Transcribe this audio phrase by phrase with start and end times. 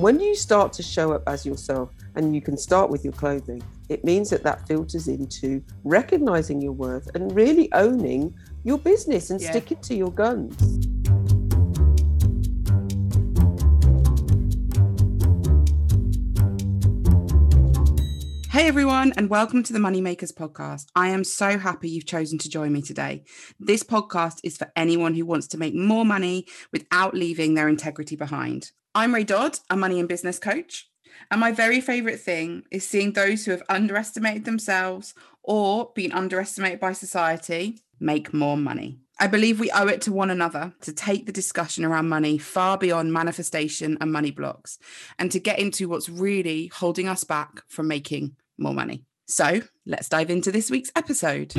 [0.00, 3.62] When you start to show up as yourself, and you can start with your clothing,
[3.90, 8.34] it means that that filters into recognizing your worth and really owning
[8.64, 9.50] your business and Yeah.
[9.50, 10.56] sticking to your guns.
[18.50, 20.86] Hey everyone, and welcome to the Moneymakers podcast.
[20.96, 23.24] I am so happy you've chosen to join me today.
[23.58, 28.16] This podcast is for anyone who wants to make more money without leaving their integrity
[28.16, 28.70] behind.
[28.92, 30.88] I'm Ray Dodd, a money and business coach.
[31.30, 35.14] And my very favorite thing is seeing those who have underestimated themselves
[35.44, 38.98] or been underestimated by society make more money.
[39.20, 42.78] I believe we owe it to one another to take the discussion around money far
[42.78, 44.78] beyond manifestation and money blocks
[45.18, 49.04] and to get into what's really holding us back from making more money.
[49.28, 51.54] So let's dive into this week's episode.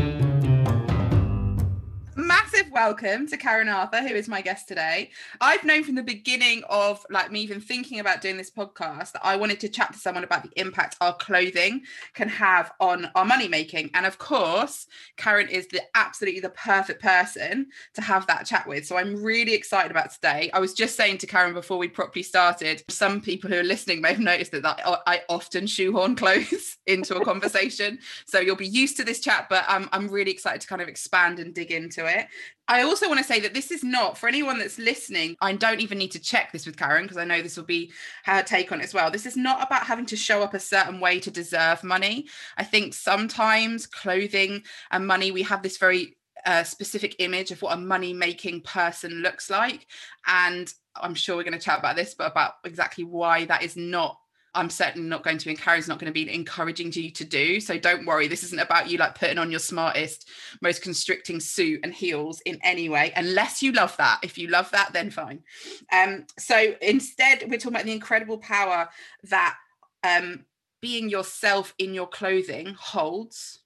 [2.71, 5.09] Welcome to Karen Arthur, who is my guest today.
[5.41, 9.25] I've known from the beginning of like me even thinking about doing this podcast that
[9.25, 11.81] I wanted to chat to someone about the impact our clothing
[12.13, 13.89] can have on our money making.
[13.93, 18.87] And of course, Karen is the absolutely the perfect person to have that chat with.
[18.87, 20.49] So I'm really excited about today.
[20.53, 23.99] I was just saying to Karen before we properly started, some people who are listening
[23.99, 27.99] may have noticed that, that I often shoehorn clothes into a conversation.
[28.27, 30.87] So you'll be used to this chat, but I'm, I'm really excited to kind of
[30.87, 32.27] expand and dig into it.
[32.71, 35.35] I also want to say that this is not for anyone that's listening.
[35.41, 37.91] I don't even need to check this with Karen because I know this will be
[38.23, 39.11] her take on it as well.
[39.11, 42.27] This is not about having to show up a certain way to deserve money.
[42.55, 47.73] I think sometimes clothing and money, we have this very uh, specific image of what
[47.73, 49.85] a money making person looks like.
[50.25, 53.75] And I'm sure we're going to chat about this, but about exactly why that is
[53.75, 54.17] not
[54.53, 57.59] I'm certainly not going to encourage, not going to be encouraging you to do.
[57.59, 60.27] So don't worry, this isn't about you like putting on your smartest,
[60.61, 64.19] most constricting suit and heels in any way, unless you love that.
[64.23, 65.43] If you love that, then fine.
[65.91, 68.89] Um, so instead, we're talking about the incredible power
[69.23, 69.55] that
[70.03, 70.45] um,
[70.81, 73.59] being yourself in your clothing holds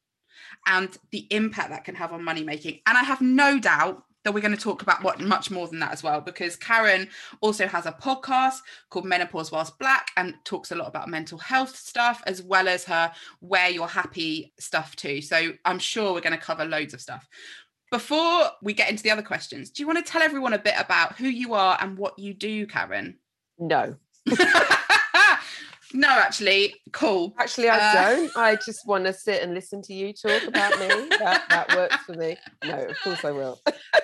[0.68, 2.80] and the impact that can have on money making.
[2.86, 5.80] And I have no doubt that we're going to talk about what much more than
[5.80, 7.08] that as well because Karen
[7.42, 8.58] also has a podcast
[8.90, 12.84] called Menopause Whilst Black and talks a lot about mental health stuff as well as
[12.86, 15.22] her Wear Your Happy stuff too.
[15.22, 17.28] So I'm sure we're going to cover loads of stuff.
[17.92, 20.74] Before we get into the other questions, do you want to tell everyone a bit
[20.78, 23.20] about who you are and what you do, Karen?
[23.60, 23.96] No.
[25.96, 27.34] no, actually, cool.
[27.40, 28.32] Actually, I Uh, don't.
[28.38, 30.88] I just want to sit and listen to you talk about me.
[31.18, 32.38] That, that works for me.
[32.64, 33.60] No, of course I will.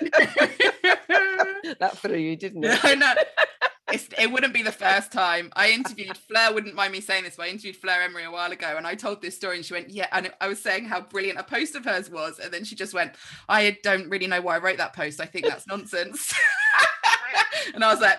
[1.78, 2.82] that threw you, didn't it?
[2.84, 3.14] no, no.
[3.92, 5.52] It's, it wouldn't be the first time.
[5.54, 8.50] I interviewed Fleur, wouldn't mind me saying this, but I interviewed Fleur Emery a while
[8.50, 10.06] ago and I told this story and she went, Yeah.
[10.12, 12.38] And I was saying how brilliant a post of hers was.
[12.38, 13.12] And then she just went,
[13.50, 15.20] I don't really know why I wrote that post.
[15.20, 16.32] I think that's nonsense.
[17.74, 18.18] and I was like,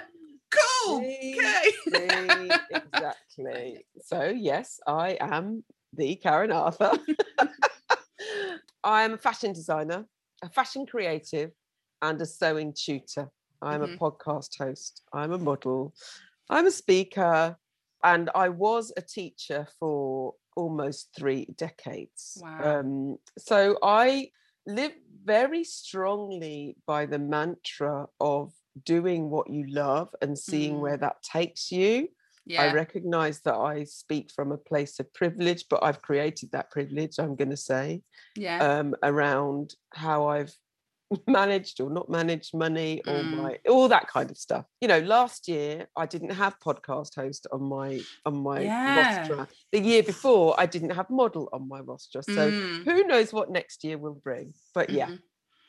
[0.55, 0.99] Cool.
[1.01, 1.71] See, Okay.
[1.89, 3.85] see, exactly.
[4.01, 6.91] So, yes, I am the Karen Arthur.
[8.83, 10.05] I am a fashion designer,
[10.43, 11.51] a fashion creative,
[12.01, 13.29] and a sewing tutor.
[13.61, 13.93] I'm Mhm.
[13.95, 15.03] a podcast host.
[15.13, 15.93] I'm a model.
[16.49, 17.57] I'm a speaker.
[18.03, 22.37] And I was a teacher for almost three decades.
[22.41, 22.79] Wow.
[22.79, 24.31] Um, so I
[24.67, 24.91] live
[25.23, 28.53] very strongly by the mantra of
[28.85, 30.79] doing what you love and seeing Mm.
[30.81, 32.09] where that takes you.
[32.59, 37.17] I recognize that I speak from a place of privilege, but I've created that privilege,
[37.19, 38.03] I'm going to say,
[38.35, 38.59] Yeah.
[38.61, 40.53] um, around how I've
[41.27, 43.31] managed or not managed money or Mm.
[43.37, 44.65] my all that kind of stuff.
[44.81, 48.93] You know, last year I didn't have podcast host on my on my Yeah.
[48.95, 49.47] roster.
[49.71, 52.21] The year before I didn't have model on my roster.
[52.23, 54.53] So Mm, who knows what next year will bring?
[54.73, 55.19] But yeah, mhm.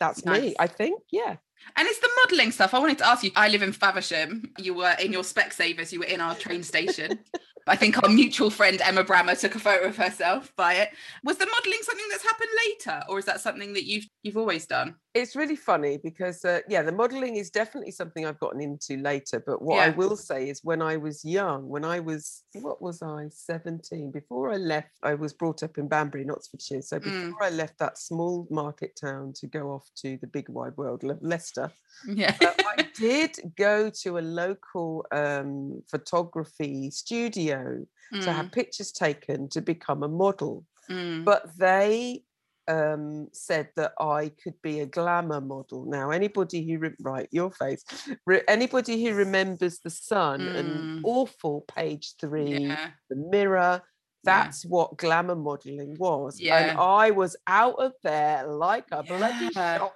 [0.09, 0.43] That's Nice.
[0.43, 0.55] me.
[0.59, 1.01] I think.
[1.11, 1.37] Yeah.
[1.77, 2.75] And it's the modelling stuff.
[2.75, 3.31] I wanted to ask you.
[3.37, 4.51] I live in Faversham.
[4.59, 5.93] You were in your Specsavers.
[5.93, 7.19] You were in our train station.
[7.67, 10.91] I think our mutual friend Emma Brammer took a photo of herself by it.
[11.25, 14.67] Was the modelling something that's happened later, or is that something that you've you've always
[14.67, 14.97] done?
[15.15, 19.39] It's really funny because uh, yeah, the modelling is definitely something I've gotten into later.
[19.47, 23.01] But what I will say is, when I was young, when I was what was
[23.01, 24.11] I seventeen?
[24.11, 26.83] Before I left, I was brought up in Banbury, in Oxfordshire.
[26.83, 27.05] So Mm.
[27.05, 31.05] before I left that small market town to go off to the big wide world
[31.05, 31.71] of Leicester,
[32.09, 32.37] Yeah.
[32.41, 37.87] uh, I did go to a local um, photography studio
[38.21, 40.65] to have pictures taken to become a model.
[40.91, 41.25] Mm, mm.
[41.25, 42.23] But they
[42.69, 45.85] um, said that I could be a glamour model.
[45.87, 47.85] Now, anybody who re- right your face,
[48.27, 50.57] re- anybody who remembers the Sun Mm.
[50.59, 52.91] and awful page three, yeah.
[53.11, 53.83] the Mirror,
[54.25, 56.41] That's what glamour modeling was.
[56.41, 56.57] Yeah.
[56.71, 59.77] And I was out of there like a bloody Yeah.
[59.79, 59.93] shot.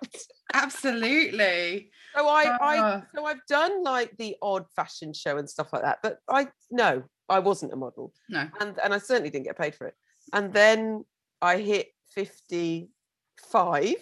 [0.53, 1.91] Absolutely.
[2.17, 3.03] So I, I Ah.
[3.14, 7.05] so I've done like the odd fashion show and stuff like that, but I no,
[7.29, 8.12] I wasn't a model.
[8.29, 8.49] No.
[8.61, 9.94] And and I certainly didn't get paid for it.
[10.32, 11.05] And then
[11.43, 13.95] I hit 55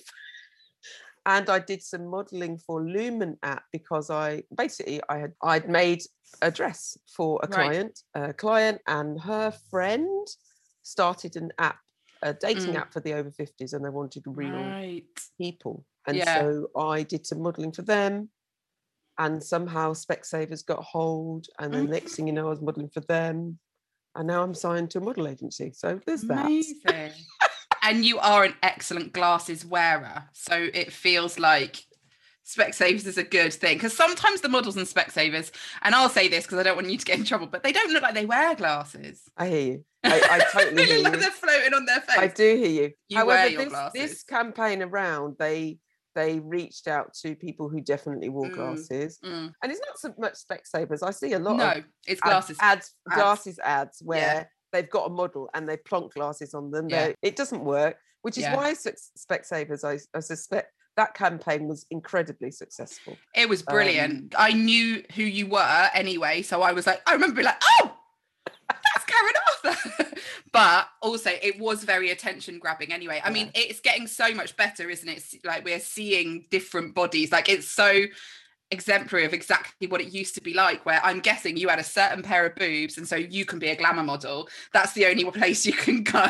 [1.26, 6.02] and I did some modeling for Lumen app because I basically I had I'd made
[6.40, 7.54] a dress for a Right.
[7.54, 10.26] client, a client and her friend
[10.82, 11.80] started an app,
[12.22, 12.80] a dating Mm.
[12.80, 15.04] app for the over 50s and they wanted real Right.
[15.36, 15.84] people.
[16.06, 16.34] And Yeah.
[16.34, 18.30] so I did some modeling for them.
[19.18, 21.46] And somehow Specsavers got hold.
[21.58, 23.58] And then next thing you know, I was modeling for them.
[24.14, 25.72] And now I'm signed to a model agency.
[25.74, 26.50] So there's that.
[27.88, 30.24] And you are an excellent glasses wearer.
[30.32, 31.76] So it feels like
[32.46, 33.76] Specsavers is a good thing.
[33.76, 35.50] Because sometimes the models in Specsavers,
[35.82, 37.72] and I'll say this because I don't want you to get in trouble, but they
[37.72, 39.22] don't look like they wear glasses.
[39.36, 39.84] I hear you.
[40.04, 41.20] I, I totally they look like you.
[41.20, 42.18] they're floating on their face.
[42.18, 42.90] I do hear you.
[43.08, 44.00] You However, wear your this, glasses.
[44.00, 45.78] this campaign around, they
[46.14, 49.18] they reached out to people who definitely wore Mm, glasses.
[49.22, 49.52] Mm.
[49.62, 51.02] And it's not so much Specsavers.
[51.02, 52.56] I see a lot of No, it's ads- glasses.
[52.60, 53.16] ads, Ads.
[53.16, 54.44] glasses ads where Yeah.
[54.76, 56.88] They've got a model and they plonk glasses on them.
[56.88, 57.12] Yeah.
[57.22, 58.56] It doesn't work, which is Yeah.
[58.56, 63.16] why Specs- Specsavers, I, I suspect that campaign was incredibly successful.
[63.34, 64.34] It was Um, brilliant.
[64.36, 67.96] I knew who you were anyway, so I was like, I remember being like, oh,
[68.68, 69.34] that's Karen
[69.64, 70.06] Arthur.
[70.52, 73.20] but also, it was very attention grabbing anyway.
[73.22, 75.22] I mean, it's getting so much better, isn't it?
[75.44, 77.30] Like we're seeing different bodies.
[77.32, 78.04] Like it's so
[78.72, 81.84] exemplary of exactly what it used to be like where i'm guessing you had a
[81.84, 85.24] certain pair of boobs and so you can be a glamour model that's the only
[85.30, 86.26] place you can go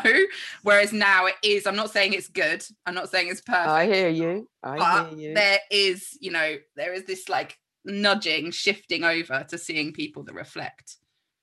[0.63, 3.87] whereas now it is i'm not saying it's good i'm not saying it's perfect I
[3.87, 4.49] hear you.
[4.63, 5.35] I but hear you.
[5.35, 10.35] there is you know there is this like nudging shifting over to seeing people that
[10.35, 10.97] reflect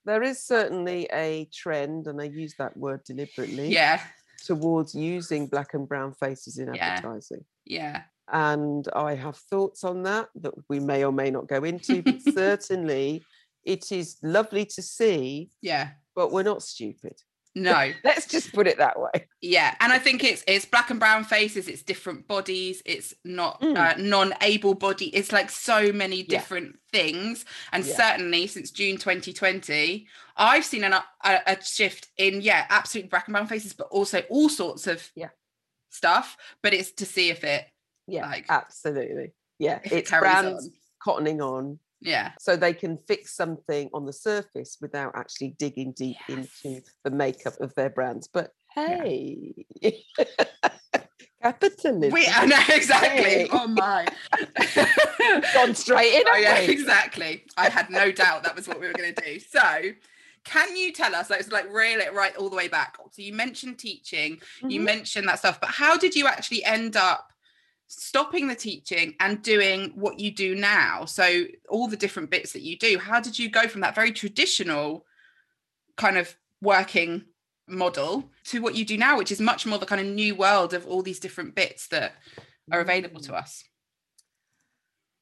[0.04, 4.00] There is certainly a trend, and I use that word deliberately, yeah
[4.44, 6.96] towards using black and brown faces in Yeah.
[6.96, 7.44] advertising.
[7.64, 8.02] yeah
[8.32, 12.20] and I have thoughts on that that we may or may not go into, but
[12.34, 13.22] certainly
[13.64, 17.14] it is lovely to see, yeah but we're not stupid.
[17.56, 19.26] no Let's just put it that way.
[19.40, 23.60] yeah and i think it's it's black and brown faces it's different bodies it's not
[23.60, 23.76] Mm.
[23.76, 26.24] uh, non-able body it's like so many Yeah.
[26.38, 27.96] different things and Yeah.
[27.96, 30.06] certainly since june 2020
[30.36, 34.20] i've seen an, a, a shift in yeah absolutely black and brown faces but also
[34.30, 35.30] all sorts of Yeah.
[35.90, 37.64] stuff but it's to see if it
[38.06, 39.32] Yeah, Like- absolutely.
[39.58, 40.70] Yeah, if it it's brands
[41.06, 41.24] on.
[41.24, 46.16] cottoning on yeah so they can fix something on the surface without actually digging deep
[46.28, 48.28] into the makeup of their brands.
[48.28, 49.02] But Yeah.
[49.04, 49.64] hey,
[51.42, 52.12] capitalism.
[52.12, 53.22] We, I know exactly.
[53.22, 53.48] Hey.
[53.50, 54.06] Oh my.
[55.54, 56.22] gone straight in.
[56.26, 56.72] oh yeah, we?
[56.72, 57.44] exactly.
[57.56, 59.38] I had no doubt that was what we were going to do.
[59.40, 59.90] So,
[60.44, 61.30] can you tell us?
[61.30, 62.96] Let's like reel it right all the way back.
[63.12, 64.84] So you mentioned teaching, you Mhm.
[64.84, 67.30] mentioned that stuff, but how did you actually end up?
[67.86, 72.62] Stopping the teaching and doing what you do now so all the different bits that
[72.62, 75.04] you do how did you go from that very traditional
[75.96, 77.22] kind of working
[77.68, 80.74] model to what you do now which is much more the kind of new world
[80.74, 82.14] of all these different bits that
[82.72, 83.38] are available to Mm.
[83.42, 83.64] us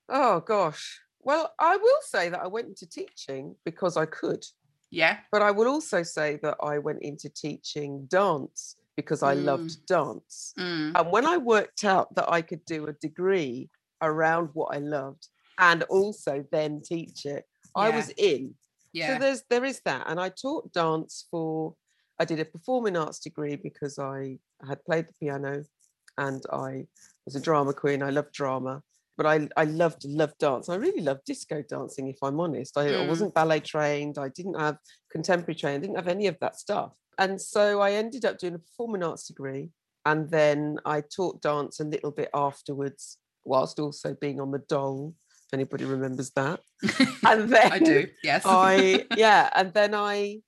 [0.08, 1.00] Oh gosh.
[1.20, 4.44] Well, I will say that I went into teaching because I could,
[4.90, 9.86] yeah but I will also say that I went into teaching dance because I loved
[9.86, 10.52] dance.
[10.58, 10.92] Mm.
[10.94, 13.70] And when I worked out that I could do a degree
[14.02, 15.28] around what I loved
[15.58, 17.44] and also then teach it,
[17.76, 18.54] I was in.
[18.92, 20.04] yeah So there's there is that.
[20.08, 21.74] And I taught dance for
[22.18, 25.64] I did a performing arts degree because I had played the piano
[26.18, 26.86] and I
[27.24, 28.02] was a drama queen.
[28.02, 28.82] I loved drama.
[29.16, 30.68] But I, I loved loved dance.
[30.70, 32.76] I really loved disco dancing, if I'm honest.
[32.78, 33.08] I, I Mm.
[33.08, 34.16] wasn't ballet trained.
[34.18, 34.78] I didn't have
[35.10, 35.80] contemporary training.
[35.80, 36.92] I didn't have any of that stuff.
[37.18, 39.70] And so I ended up doing a performing arts degree.
[40.04, 45.14] And then I taught dance a little bit afterwards, whilst also being on the doll.
[45.46, 46.60] if anybody remembers that.
[47.24, 50.40] And then i do yes I yeah, and then I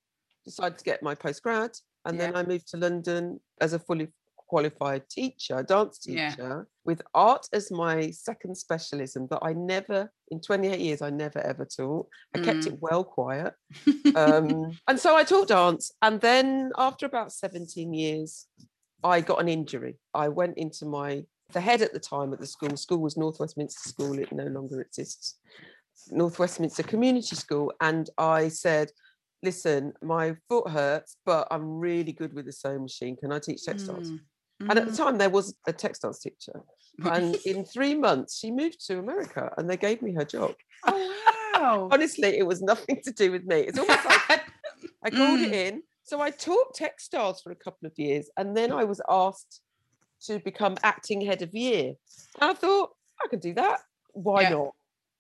[0.44, 4.08] decided to get my postgrad, and then I moved to London as a fully
[4.54, 6.30] qualified teacher, dance Yeah.
[6.30, 11.40] teacher, with art as my second specialism that I never, in 28 years, I never
[11.40, 12.06] ever taught.
[12.34, 12.66] I kept Mm.
[12.68, 13.52] it well quiet.
[14.22, 14.46] Um,
[14.88, 15.84] and so I taught dance.
[16.06, 18.46] And then after about 17 years,
[19.02, 19.94] I got an injury.
[20.24, 21.24] I went into my,
[21.56, 24.30] the head at the time at the school, The school was North Westminster School, it
[24.32, 25.26] no longer exists.
[26.10, 27.72] North Westminster Community School.
[27.80, 28.88] And I said,
[29.42, 33.16] listen, my foot hurts, but I'm really good with the sewing machine.
[33.16, 34.10] Can I teach textiles?
[34.12, 34.20] Mm.
[34.60, 34.96] And at the Mm.
[34.96, 36.62] time, there was a textiles teacher.
[37.04, 40.54] And in three months, she moved to America and they gave me her job.
[40.86, 43.60] oh wow Honestly, it was nothing to do with me.
[43.60, 44.20] It's almost like
[45.02, 45.66] I called it Mm.
[45.68, 45.82] in.
[46.04, 49.60] So I taught textiles for a couple of years, and then I was asked
[50.26, 51.94] to become acting head of year.
[52.40, 52.90] And I thought
[53.22, 53.80] I could do that.
[54.12, 54.50] Why Yeah.
[54.50, 54.74] not?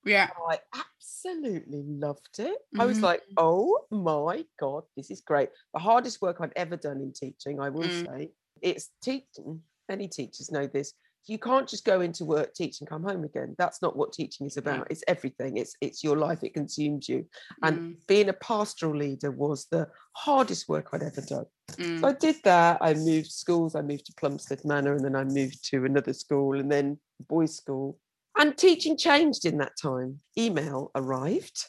[0.04, 0.30] Yeah.
[0.48, 2.58] I absolutely loved it.
[2.78, 3.02] I was Mhm.
[3.02, 5.50] like, oh my God, this is great.
[5.72, 8.06] The hardest work I've ever done in teaching, I will Mm.
[8.06, 8.32] say.
[8.62, 9.62] It's teaching.
[9.90, 10.92] Any teachers know this.
[11.26, 13.54] You can't just go into work, teach, and come home again.
[13.56, 14.88] That's not what teaching is about.
[14.90, 15.56] It's everything.
[15.56, 16.42] It's it's your life.
[16.44, 17.26] It consumes you.
[17.62, 21.46] And Mm, being a pastoral leader was the hardest work I'd ever done.
[21.72, 22.78] mm, So I did that.
[22.82, 23.74] I moved schools.
[23.74, 27.56] I moved to Plumstead Manor and then I moved to another school and then boys'
[27.56, 27.98] school.
[28.36, 30.20] And teaching changed in that time.
[30.36, 31.66] Email arrived.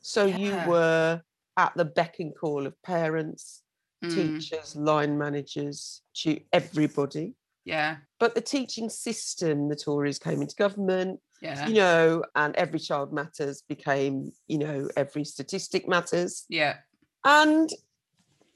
[0.00, 0.36] So Yeah.
[0.64, 1.20] you were
[1.58, 3.62] at the beck and call of parents,
[4.04, 7.34] mm, teachers, line managers, to everybody.
[7.64, 7.96] yeah.
[8.18, 11.66] But the teaching system, the Tories came into government, Yeah.
[11.66, 16.44] you know, and every child matters became, you know, every statistic matters.
[16.48, 16.76] Yeah.
[17.24, 17.68] And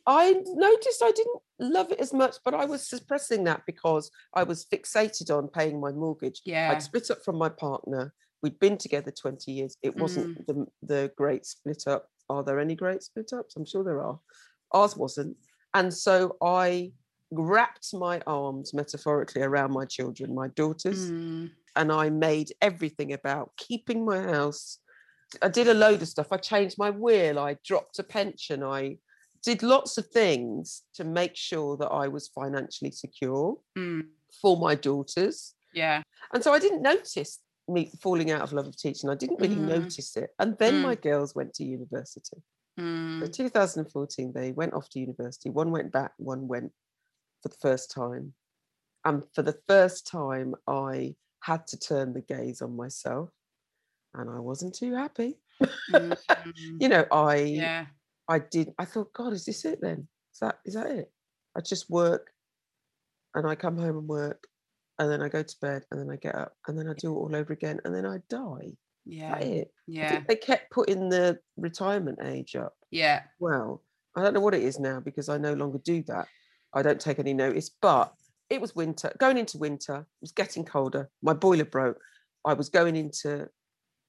[0.06, 4.44] I noticed I didn't love it as much, but I was suppressing that because I
[4.44, 6.40] was fixated on paying my mortgage.
[6.44, 6.70] Yeah.
[6.72, 8.14] I'd split up from my partner.
[8.42, 9.76] We'd been together 20 years.
[9.82, 12.08] It wasn't the, the great split up.
[12.30, 13.56] Are there any great split ups?
[13.56, 14.18] I'm sure there are.
[14.72, 15.36] Ours wasn't.
[15.74, 16.92] And so I
[17.30, 23.52] wrapped my arms metaphorically around my children, my daughters, Mm, and I made everything about
[23.56, 24.78] keeping my house.
[25.40, 26.32] I did a load of stuff.
[26.32, 27.38] I changed my will.
[27.38, 28.64] I dropped a pension.
[28.64, 28.98] I
[29.44, 34.02] did lots of things to make sure that I was financially secure mm,
[34.42, 35.54] for my daughters.
[35.72, 36.02] yeah.
[36.34, 39.08] And so I didn't notice me falling out of love of teaching.
[39.08, 39.68] I didn't really Mm.
[39.78, 40.30] notice it.
[40.40, 40.82] And then Mm.
[40.82, 42.42] my girls went to university.
[42.78, 45.50] So Mm, 2014, they went off to university.
[45.50, 46.72] One went back, one went
[47.42, 48.34] for the first time.
[49.04, 53.30] And for the first time, I had to turn the gaze on myself.
[54.14, 55.38] And I wasn't too happy.
[55.90, 56.16] mm,
[56.78, 57.86] You know, I yeah.
[58.28, 60.08] I did I thought, God, is this it then?
[60.32, 61.12] Is that is that it?
[61.56, 62.32] I just work
[63.34, 64.46] and I come home and work
[64.98, 67.12] and then I go to bed and then I get up and then I do
[67.12, 68.72] it all over again and then I die.
[69.04, 69.36] Yeah.
[69.38, 69.72] it?
[69.86, 70.22] Yeah.
[70.28, 72.74] they kept putting the retirement age up.
[72.90, 73.22] Yeah.
[73.38, 73.82] Well,
[74.16, 76.28] I don't know what it is now because I no longer do that.
[76.74, 78.14] I don't take any notice, but
[78.48, 81.10] it was winter, going into winter, it was getting colder.
[81.22, 81.98] My boiler broke.
[82.44, 83.48] I was going into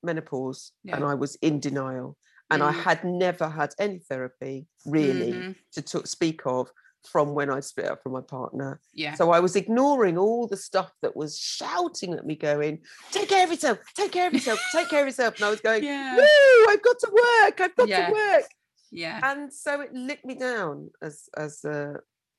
[0.03, 2.17] menopause and I was in denial.
[2.50, 2.83] And I Mm.
[2.83, 6.69] had never had any therapy really Mhm, to to speak of
[7.10, 8.79] from when I split up from my partner.
[8.93, 9.15] Yeah.
[9.15, 12.79] So I was ignoring all the stuff that was shouting at me, going,
[13.12, 15.36] Take care of yourself, take care of yourself, take care of yourself.
[15.38, 16.15] And I was going, Yeah.
[16.15, 18.08] Woo, I've got to work, I've got Yeah.
[18.08, 18.43] to work
[18.91, 19.20] Yeah.
[19.24, 21.93] and so it lit me down as as uh,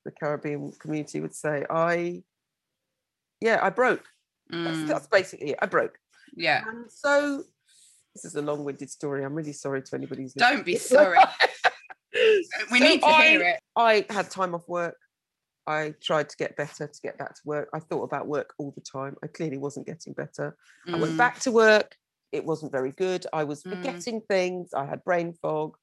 [0.05, 2.21] the caribbean community would say i
[3.41, 4.03] yeah i broke
[4.49, 5.97] that's, Mm, that's basically it i broke
[6.35, 6.63] Yeah.
[6.67, 7.43] and so
[8.13, 11.15] this is a long-winded story i'm really sorry to anybody who's Don't be listening.
[12.43, 12.65] sorry.
[12.71, 13.59] We So need to I, hear it.
[13.75, 14.97] i had time off work.
[15.65, 17.69] I tried to get better to get back to work.
[17.73, 19.15] I thought about work all the time.
[19.23, 20.57] I clearly wasn't getting better.
[20.91, 21.95] I went Mm, back to work.
[22.33, 23.25] It wasn't very good.
[23.31, 23.69] I was Mm.
[23.69, 24.73] forgetting things.
[24.73, 25.77] I had brain fog.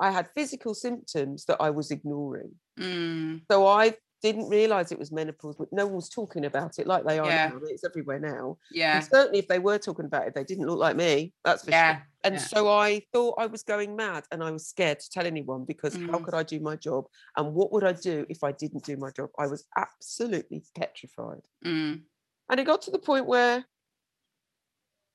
[0.00, 2.52] I had physical symptoms that i was ignoring.
[2.78, 6.86] Mm, So I didn't realize it was menopause, but no one was talking about it
[6.86, 7.48] like they are Yeah.
[7.50, 7.60] now.
[7.64, 8.56] It's everywhere now.
[8.70, 8.96] Yeah.
[8.96, 11.34] And certainly, if they were talking about it, they didn't look like me.
[11.44, 11.96] That's for Yeah.
[11.96, 12.06] sure.
[12.24, 12.40] And yeah.
[12.40, 15.94] so I thought I was going mad and I was scared to tell anyone because
[15.94, 16.24] how Mm.
[16.24, 17.06] could I do my job?
[17.36, 19.28] And what would I do if I didn't do my job?
[19.38, 21.42] I was absolutely petrified.
[21.64, 22.04] Mm,
[22.48, 23.64] And it got to the point where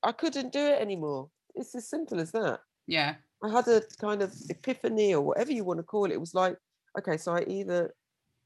[0.02, 1.30] I couldn't do it anymore.
[1.56, 2.60] It's as simple as that.
[2.86, 3.16] Yeah.
[3.42, 6.12] I had a kind of epiphany or whatever you want to call it.
[6.12, 6.56] It was like,
[6.98, 7.94] okay, so I either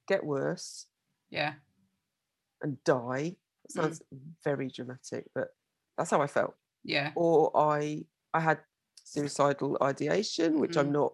[0.07, 0.87] get worse
[1.31, 1.55] Yeah.
[2.63, 3.37] and die.
[3.65, 3.83] It Mm.
[3.83, 4.03] sounds
[4.43, 5.49] very dramatic, but
[5.97, 6.55] that's how I felt.
[6.83, 7.13] Yeah.
[7.17, 8.61] Or I I had
[9.05, 10.93] suicidal ideation, which I'm Mm.
[11.01, 11.13] not,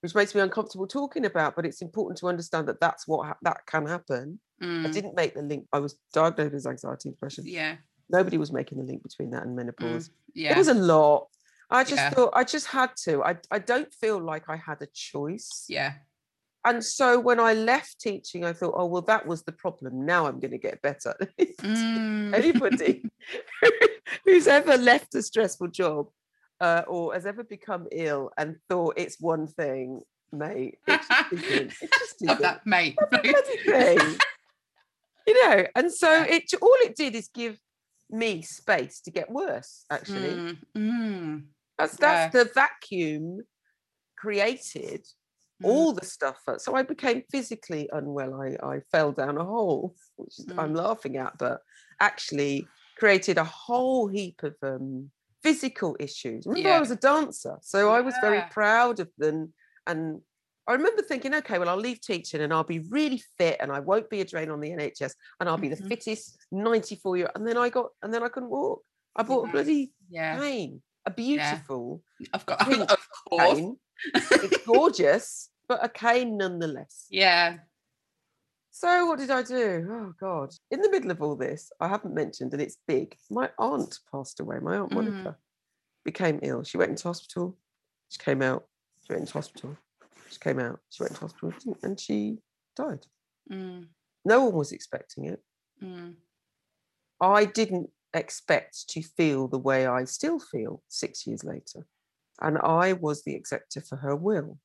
[0.00, 1.56] which makes me uncomfortable talking about.
[1.56, 4.40] But it's important to understand that that's what ha- that can happen.
[4.60, 5.68] I Mm, didn't make the link.
[5.72, 7.44] I was diagnosed with anxiety and depression.
[7.46, 7.78] Yeah.
[8.08, 10.10] Nobody was making the link between that and Mm, menopause.
[10.34, 11.28] It was a lot.
[11.70, 12.10] I just Yeah.
[12.10, 13.22] thought I just had to.
[13.24, 15.66] I I don't feel like I had a choice.
[15.68, 15.94] Yeah.
[16.66, 20.04] And so when I left teaching, I thought, oh well, that was the problem.
[20.04, 21.14] Now I'm going to get better.
[21.62, 23.04] Mm, Anybody
[24.24, 26.08] who's ever left a stressful job
[26.60, 30.00] uh, or has ever become ill and thought it's one thing,
[30.32, 31.70] mate, it just isn't.
[31.70, 32.96] Just Love that, mate.
[35.26, 37.58] You know, and so it all it did is give
[38.10, 39.84] me space to get worse.
[39.90, 41.42] Actually, Mm, mm,
[41.78, 43.42] that's that's the vacuum
[44.16, 45.04] created
[45.62, 46.42] mm, all the stuff.
[46.58, 48.40] So I became physically unwell.
[48.40, 50.76] I, I fell down a hole, which is- I'm Mm.
[50.78, 51.60] laughing at, but
[52.00, 52.66] actually
[52.98, 55.10] created a whole heap of um,
[55.42, 56.46] physical issues.
[56.46, 59.52] Remember, I was a dancer, so I was very proud of them
[59.86, 60.20] and
[60.68, 63.78] I remember thinking, okay, well, I'll leave teaching and I'll be really fit and I
[63.78, 65.88] won't be a drain on the NHS and I'll be the Mhm.
[65.88, 67.30] fittest 94 year.
[67.36, 68.82] And then I got, and then I couldn't walk.
[69.14, 69.52] I bought a Mhm.
[69.52, 70.36] bloody Yeah.
[70.40, 72.58] cane, a beautiful I've got
[72.90, 73.58] of course.
[73.58, 73.78] cane.
[74.14, 77.06] It's gorgeous, but a cane nonetheless.
[77.10, 77.58] Yeah.
[78.70, 79.86] So what did I do?
[79.90, 80.50] Oh God.
[80.70, 83.16] In the middle of all this, I haven't mentioned, and it's big.
[83.30, 84.58] My aunt passed away.
[84.60, 84.94] My aunt Mm.
[84.94, 85.36] Monica
[86.04, 86.62] became ill.
[86.62, 87.56] She went into hospital.
[88.10, 88.66] She came out.
[89.06, 89.76] She went into hospital.
[90.30, 90.80] She came out.
[90.90, 92.38] She went into hospital and she
[92.76, 93.06] died.
[93.50, 93.86] Mm,
[94.24, 95.42] No one was expecting it.
[95.82, 96.14] mm,
[97.20, 101.86] I didn't expect to feel the way I still feel six years later.
[102.40, 104.58] And I was the executor for her will.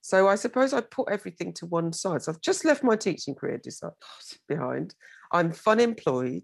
[0.00, 2.22] So I suppose I put everything to one side.
[2.22, 3.60] So I've just left my teaching career
[4.48, 4.94] behind.
[5.30, 6.42] I'm fun employed.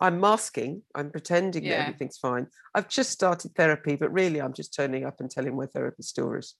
[0.00, 0.82] I'm masking.
[0.94, 2.46] I'm pretending that everything's fine.
[2.74, 6.54] I've just started therapy, but really I'm just turning up and telling my therapist stories.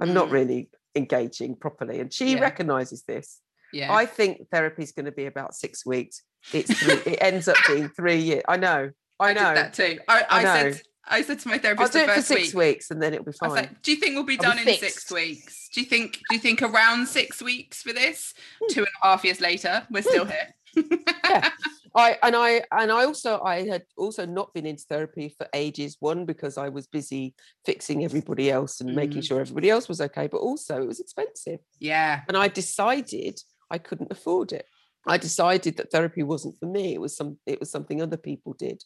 [0.00, 0.32] I'm not Mm.
[0.32, 2.00] really engaging properly.
[2.00, 2.40] And she Yeah.
[2.40, 3.40] recognizes this.
[3.72, 3.92] Yeah.
[3.92, 6.22] I think therapy is going to be about six weeks.
[6.52, 8.42] It's three, it ends up being three years.
[8.48, 8.90] I know.
[9.20, 9.48] I, I know.
[9.48, 10.00] did that too.
[10.08, 10.72] I, I I, know.
[10.72, 12.54] said I said to my I'll therapist do the it for six week.
[12.54, 13.50] weeks and then it'll be fine.
[13.50, 15.68] like, "Do you think we'll be I'll be done in six weeks?
[15.74, 16.14] Do you think?
[16.28, 18.34] Do you think around six weeks for this?
[18.60, 18.72] Hmm.
[18.74, 20.54] Two and a half years later, we're still here.
[20.76, 21.50] Yeah.
[21.94, 25.96] I and I and I also I had also not been into therapy for ages.
[26.00, 27.34] One because I was busy
[27.66, 29.26] fixing everybody else and making Mm.
[29.26, 31.60] sure everybody else was okay, but also it was expensive.
[31.80, 32.22] yeah.
[32.28, 33.38] And I decided
[33.70, 34.64] I couldn't afford it.
[35.06, 36.94] I decided that therapy wasn't for me.
[36.94, 38.82] It was some it was something other people did.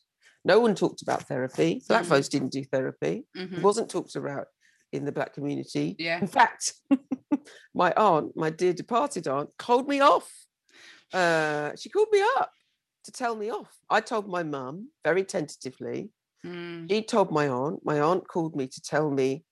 [0.47, 1.83] No one talked about therapy.
[1.89, 2.09] Black Mhm.
[2.09, 3.27] folks didn't do therapy.
[3.35, 4.47] It mhm, wasn't talked about
[4.93, 5.97] in the black community.
[5.99, 6.21] Yeah.
[6.21, 6.75] In fact,
[7.75, 10.31] my aunt, my dear departed aunt, called me off.
[11.13, 12.53] Uh, she called me up
[13.05, 13.77] to tell me off.
[13.91, 16.11] I told my mum very tentatively.
[16.45, 17.85] mm, She told my aunt.
[17.85, 19.45] My aunt called me to tell me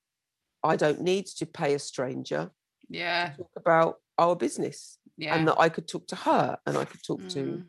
[0.62, 2.52] I don't need to pay a stranger
[2.88, 3.30] Yeah.
[3.30, 5.34] to talk about our business Yeah.
[5.34, 7.66] and that I could talk to her and I could talk to Mm,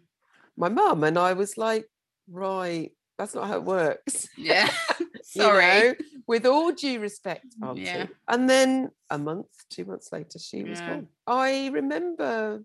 [0.58, 1.04] my mum.
[1.04, 1.86] And I was like,
[2.30, 4.28] right, that's not how it works.
[4.38, 4.70] Yeah.
[5.00, 5.62] you Sorry.
[5.90, 5.96] know,
[6.28, 7.82] with all due respect, Auntie.
[7.84, 8.08] Yeah.
[8.28, 11.08] And then a month, two months later, she was gone.
[11.28, 12.64] I remember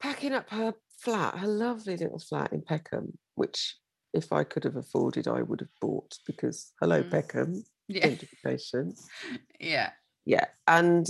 [0.00, 3.76] packing up her flat, her lovely little flat in Peckham, which
[4.12, 7.10] if I could have afforded, I would have bought because hello, Mm.
[7.10, 8.06] Peckham, Yeah.
[8.08, 8.96] gentrification.
[9.60, 9.90] Yeah.
[10.24, 10.46] Yeah.
[10.66, 11.06] And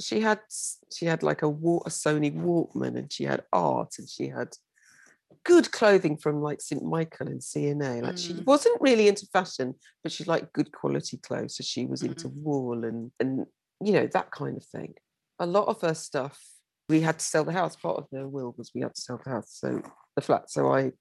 [0.00, 0.40] she had
[0.92, 4.48] she had like a, a Sony Walkman and she had art and she had
[5.44, 6.82] good clothing from like St.
[6.84, 7.74] Michael and C&A.
[8.00, 8.44] Like she Mm.
[8.46, 11.56] wasn't really into fashion, but she liked good quality clothes.
[11.56, 13.46] So she was into wool and and
[13.80, 14.94] you know that kind of thing.
[15.40, 16.38] A lot of her stuff,
[16.88, 17.74] we had to sell the house.
[17.76, 19.82] Part of the will was we had to sell the house, so
[20.14, 20.50] the flat.
[20.50, 20.92] So I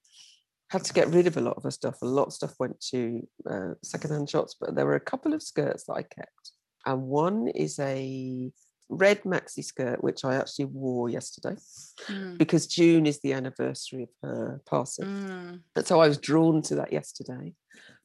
[0.72, 2.02] had to get rid of a lot of her stuff.
[2.02, 5.44] A lot of stuff went to uh, secondhand shops, but there were a couple of
[5.44, 6.52] skirts that I kept,
[6.86, 8.52] and one is a
[8.92, 11.56] red maxi skirt which I actually wore yesterday
[12.08, 15.06] Mm, because June is the anniversary of her passing.
[15.06, 17.54] mm, And so I was drawn to that yesterday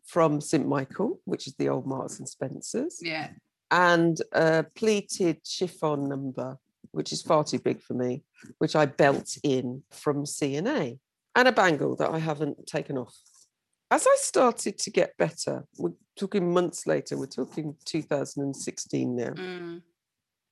[0.04, 0.66] from St.
[0.66, 3.30] Michael, which is the old Marks and Spencers, Yeah.
[3.70, 6.58] and a pleated chiffon number,
[6.92, 8.22] which is far too big for me,
[8.58, 11.00] which I belt in from C&A,
[11.34, 13.16] and a bangle that I haven't taken off.
[13.90, 19.30] As I started to get better, we're talking months later, we're talking 2016 now.
[19.30, 19.82] Mm,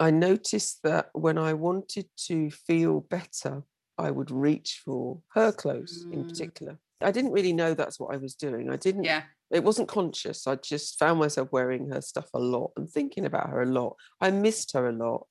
[0.00, 3.62] I noticed that when I wanted to feel better,
[3.96, 6.28] I would reach for her clothes in Mm.
[6.28, 6.78] particular.
[7.00, 8.70] I didn't really know that's what I was doing.
[8.70, 9.24] I didn't, Yeah.
[9.50, 10.46] it wasn't conscious.
[10.46, 13.96] I just found myself wearing her stuff a lot and thinking about her a lot.
[14.20, 15.26] I missed her a lot.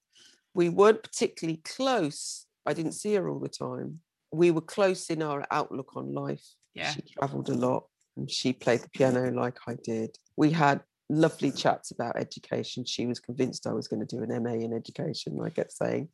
[0.53, 2.45] We weren't particularly close.
[2.65, 4.01] I didn't see her all the time.
[4.31, 6.45] We were close in our outlook on life.
[6.73, 6.91] Yeah.
[6.91, 10.17] She traveled a lot and she played the piano like I did.
[10.37, 12.85] We had lovely chats about education.
[12.85, 15.39] She was convinced I was going to do an MA in education.
[15.43, 16.09] I kept saying,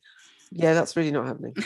[0.52, 1.56] Yeah, that's really not happening.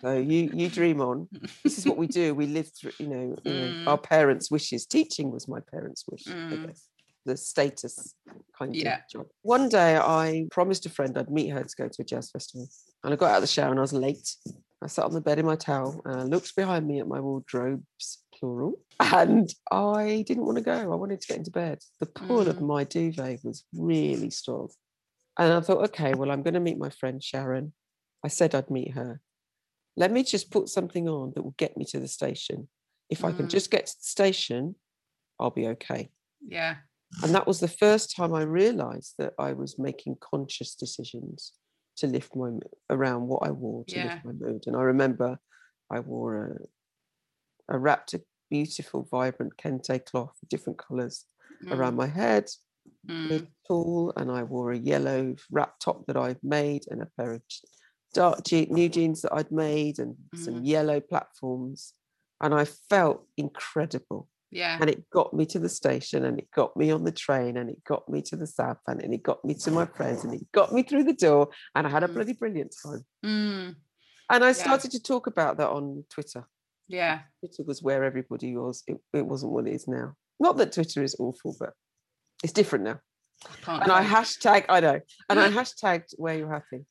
[0.00, 1.28] So you you dream on.
[1.64, 2.32] This is what we do.
[2.32, 3.88] We live through, you know, you know, Mm.
[3.88, 4.86] our parents' wishes.
[4.86, 6.66] Teaching was my parents' wish, I Mm.
[6.68, 6.88] guess.
[7.26, 8.14] The status
[8.56, 8.98] kind Yeah.
[8.98, 9.26] of job.
[9.42, 12.68] One day I promised a friend I'd meet her to go to a jazz festival.
[13.02, 14.36] And I got out of the shower and I was late.
[14.80, 17.18] I sat on the bed in my towel and I looked behind me at my
[17.18, 20.72] wardrobes, plural, and I didn't want to go.
[20.92, 21.78] I wanted to get into bed.
[22.00, 22.66] The pull of Mm.
[22.66, 24.68] my duvet was really strong.
[25.38, 27.72] And I thought, okay, well, I'm going to meet my friend Sharon.
[28.24, 29.20] I said I'd meet her.
[29.96, 32.68] Let me just put something on that will get me to the station.
[33.10, 33.50] If I can Mm.
[33.50, 34.74] just get to the station,
[35.38, 36.10] I'll be okay.
[36.46, 36.76] yeah.
[37.22, 41.52] And that was the first time I realized that I was making conscious decisions
[41.96, 42.50] to lift my
[42.90, 44.04] around what I wore to Yeah.
[44.04, 44.64] lift my mood.
[44.66, 45.38] And I remember
[45.90, 46.60] I wore
[47.68, 51.24] a wrapped a beautiful, vibrant kente cloth with different colors
[51.64, 52.48] Mm, around my head,
[53.08, 53.48] Mm.
[53.66, 57.42] tall and I wore a yellow wrap top that I'd made and a pair of
[58.14, 61.94] dark je- new jeans that I'd made and some yellow platforms.
[62.40, 64.28] And I felt incredible.
[64.50, 64.78] Yeah.
[64.80, 67.68] And it got me to the station and it got me on the train and
[67.68, 70.32] it got me to the South End and it got me to my friends and
[70.32, 72.14] it got me through the door and I had a Mm.
[72.14, 73.04] bloody brilliant time.
[73.24, 73.76] Mm.
[74.30, 76.46] And I started to talk about that on Twitter.
[76.88, 77.20] Yeah.
[77.40, 78.82] Twitter was where everybody was.
[78.86, 80.14] It, it wasn't what it is now.
[80.40, 81.72] Not that Twitter is awful, but
[82.42, 83.00] it's different now.
[83.62, 86.84] Can't And I hashtag, I know, and I hashtagged wear your happy.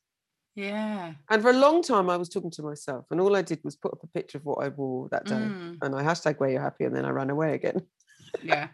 [0.54, 1.12] Yeah.
[1.30, 3.76] And for a long time, I was talking to myself, and all I did was
[3.76, 5.78] put up a picture of what I wore that day, Mm.
[5.82, 7.82] and I hashtag wear your happy, and then I ran away again.
[8.42, 8.68] Yeah.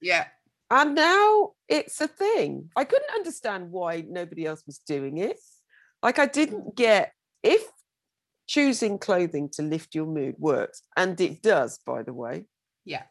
[0.00, 0.26] Yeah.
[0.72, 2.70] And now it's a thing.
[2.76, 5.36] I couldn't understand why nobody else was doing it.
[6.00, 7.12] Like I didn't get
[7.42, 7.66] if
[8.50, 12.44] choosing clothing to lift your mood works, and it does, by the way.
[12.84, 13.04] Yeah.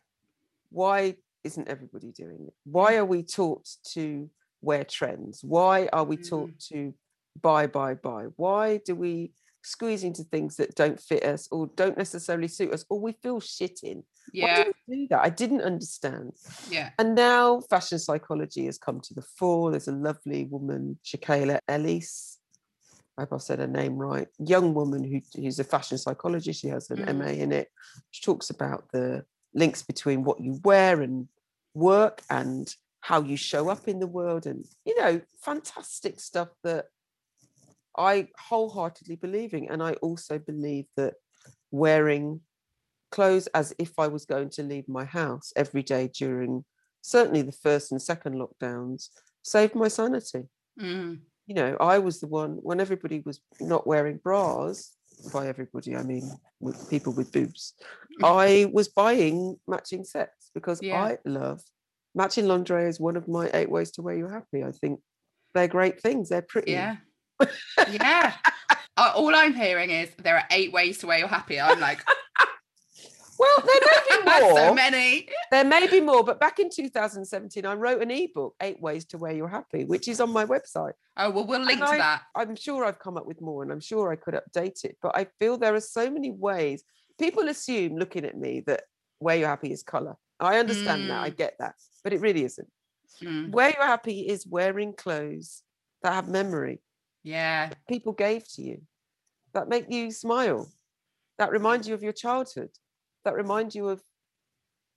[0.70, 2.54] Why isn't everybody doing it?
[2.66, 4.30] Why are we taught to
[4.62, 5.40] wear trends?
[5.42, 6.68] Why are we taught mm.
[6.74, 6.94] to
[7.42, 8.26] buy, buy, buy?
[8.36, 9.32] Why do we
[9.64, 13.40] squeeze into things that don't fit us or don't necessarily suit us or we feel
[13.40, 14.04] shit in?
[14.34, 14.58] Yeah.
[14.58, 15.22] Why do we do that?
[15.24, 16.34] I didn't understand.
[16.70, 16.90] Yeah.
[17.00, 19.72] And now fashion psychology has come to the fore.
[19.72, 22.39] There's a lovely woman, Shakayla Ellis.
[23.20, 24.28] I hope I said her name right.
[24.40, 26.62] Young woman who, who's a fashion psychologist.
[26.62, 27.18] She has an Mm.
[27.18, 27.68] MA in it.
[28.12, 31.28] She talks about the links between what you wear and
[31.74, 36.86] work and how you show up in the world and you know fantastic stuff that
[37.98, 41.14] i wholeheartedly believe in and i also believe that
[41.72, 42.42] wearing
[43.12, 46.66] clothes as if i was going to leave my house every day during
[47.02, 49.10] certainly the first and second lockdowns
[49.44, 50.44] saved my sanity
[50.80, 51.20] Mm.
[51.50, 54.78] You know i was the one when everybody was not wearing bras
[55.34, 56.26] by everybody i mean
[56.60, 57.74] with people with boobs
[58.24, 61.04] i was buying matching sets because Yeah.
[61.04, 61.60] i love
[62.14, 65.00] matching lingerie is one of my eight ways to wear your happy i think
[65.56, 66.98] they're great things they're pretty Yeah.
[67.90, 68.34] yeah.
[68.96, 71.58] Uh, all I'm hearing is there are eight ways to wear your happy.
[71.60, 72.04] I'm like,
[73.40, 75.28] well there may be more so many.
[75.52, 79.18] there may be more but back in 2017 i wrote an ebook eight ways to
[79.18, 81.98] wear your happy which is on my website Oh, well, we'll link And to I-
[81.98, 82.22] that.
[82.34, 85.12] I'm sure I've come up with more and I'm sure I could update it, but
[85.18, 86.82] I feel there are so many ways.
[87.20, 88.84] People assume looking at me that
[89.20, 90.16] wear your happy is color.
[90.40, 91.22] I understand that.
[91.22, 91.76] I get that,
[92.06, 92.70] but it really isn't.
[93.22, 93.52] Mm.
[93.52, 95.62] Wear your happy is wearing clothes
[96.04, 96.80] that have memory
[97.26, 97.72] Yeah.
[97.90, 98.82] people gave to you
[99.54, 100.72] that make you smile,
[101.38, 102.70] that remind you of your childhood,
[103.30, 104.02] that remind you of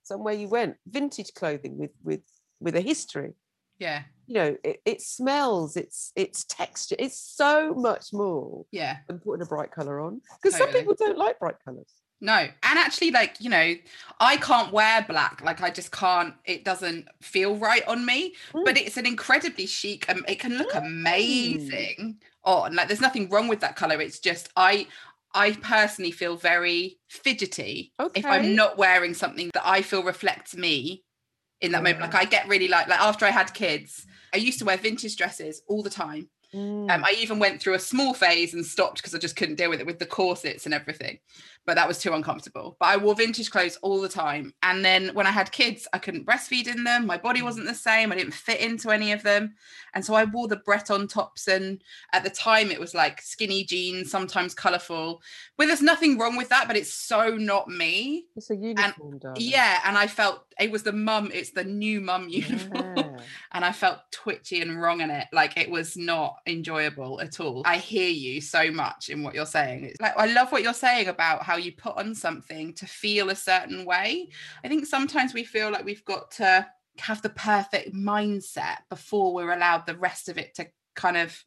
[0.03, 0.75] somewhere you went.
[0.87, 2.21] Vintage clothing with with
[2.59, 3.33] with a history
[3.79, 4.03] Yeah.
[4.27, 8.97] you know it, it smells it's it's texture it's so much more Yeah.
[9.07, 11.91] than putting a bright color on because some people don't like bright colors
[12.21, 12.37] No.
[12.69, 13.75] And actually, like, you know,
[14.31, 15.41] I can't wear black.
[15.43, 18.35] Like, I just can't, it doesn't feel right on me.
[18.53, 20.85] But it's an incredibly chic, um, it can look Mm.
[20.85, 22.75] amazing on.
[22.75, 23.99] Like, there's nothing wrong with that color.
[23.99, 24.87] It's just, I,
[25.33, 31.03] I personally feel very fidgety if I'm not wearing something that I feel reflects me
[31.61, 32.01] in that moment.
[32.01, 32.19] Like mm.
[32.19, 35.61] I get really like like after I had kids, I used to wear vintage dresses
[35.67, 36.29] all the time.
[36.53, 36.89] Mm.
[36.91, 39.69] Um, I even went through a small phase and stopped because I just couldn't deal
[39.69, 41.19] with it with the corsets and everything.
[41.65, 42.75] But that was too uncomfortable.
[42.79, 44.53] But I wore vintage clothes all the time.
[44.63, 47.05] And then when I had kids, I couldn't breastfeed in them.
[47.05, 48.11] My body wasn't the same.
[48.11, 49.55] I didn't fit into any of them.
[49.93, 51.47] And so I wore the Breton tops.
[51.47, 55.21] And at the time, it was like skinny jeans, sometimes colorful.
[55.57, 56.67] But there's nothing wrong with that.
[56.67, 58.25] But it's so not me.
[58.35, 59.37] it's a uniform darling.
[59.39, 59.79] Yeah.
[59.85, 63.17] And I felt it was the mum, it's the new mum uniform Yeah.
[63.53, 65.27] and I felt twitchy and wrong in it.
[65.31, 67.63] Like it was not enjoyable at all.
[67.65, 69.85] I hear you so much in what you're saying.
[69.85, 73.29] It's like I love what you're saying about how you put on something to feel
[73.29, 74.29] a certain way.
[74.63, 76.67] I think sometimes we feel like we've got to
[76.99, 81.43] have the perfect mindset before we're allowed the rest of it to kind of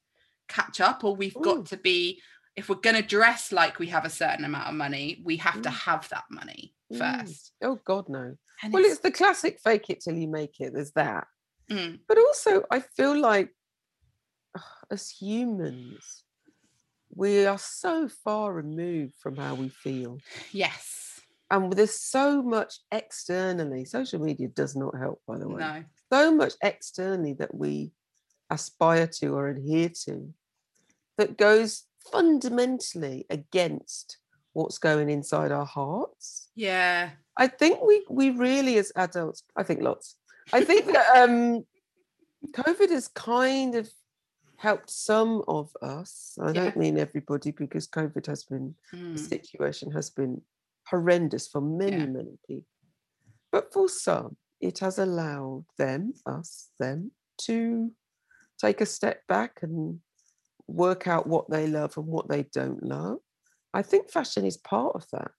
[0.49, 1.43] catch up, or we've Mm.
[1.45, 2.21] got to be.
[2.57, 5.61] If we're going to dress like we have a certain amount of money, we have
[5.63, 5.75] to Mm.
[5.85, 6.99] have that money Mm.
[6.99, 7.53] first.
[7.63, 10.93] oh god no And well it's the classic fake it till you make it there's
[10.93, 11.27] that
[11.69, 13.51] Mm, but also i feel like
[14.91, 16.25] as humans
[17.15, 20.19] we are so far removed from how we feel.
[20.53, 25.61] Yes, and there's so much externally social media does not help by the way.
[25.61, 27.93] No, so much externally that we
[28.51, 30.33] aspire to or adhere to
[31.19, 34.19] that goes fundamentally against
[34.53, 36.51] what's going inside our hearts.
[36.55, 40.17] Yeah, i think we we really as adults i think lots.
[40.53, 41.65] I think that um
[42.53, 43.91] covid has kind of
[44.59, 46.65] helped some of us i Yeah.
[46.65, 50.43] don't mean everybody because covid has been the Mm, situation has been
[50.91, 52.07] horrendous for many Yeah.
[52.07, 52.67] many people
[53.53, 57.93] but for some it has allowed them, us, them, to
[58.59, 60.01] take a step back and
[60.67, 63.19] work out what they love and what they don't love.
[63.75, 65.31] I think fashion is part of that.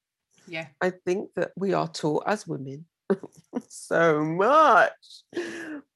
[0.47, 0.67] Yeah.
[0.81, 2.85] I think that we are taught as women
[3.69, 5.23] so much.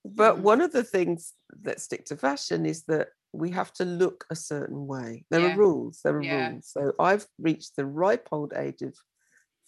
[0.03, 0.41] But Mm.
[0.41, 4.35] one of the things that stick to fashion is that we have to look a
[4.35, 5.25] certain way.
[5.29, 5.53] There Yeah.
[5.53, 6.49] are rules, there are Yeah.
[6.49, 6.67] rules.
[6.67, 8.95] So I've reached the ripe old age of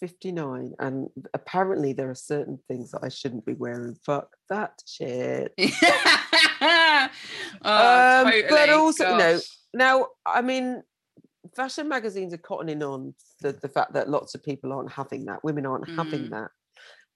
[0.00, 3.94] 59, and apparently there are certain things that I shouldn't be wearing.
[4.04, 5.54] Fuck that shit.
[5.58, 7.08] oh,
[7.62, 8.42] Um, totally.
[8.50, 9.40] but also, you know.
[9.72, 10.82] Now, I mean,
[11.56, 15.42] fashion magazines are cottoning on the, the fact that lots of people aren't having that,
[15.44, 16.30] women aren't having Mm.
[16.30, 16.50] that.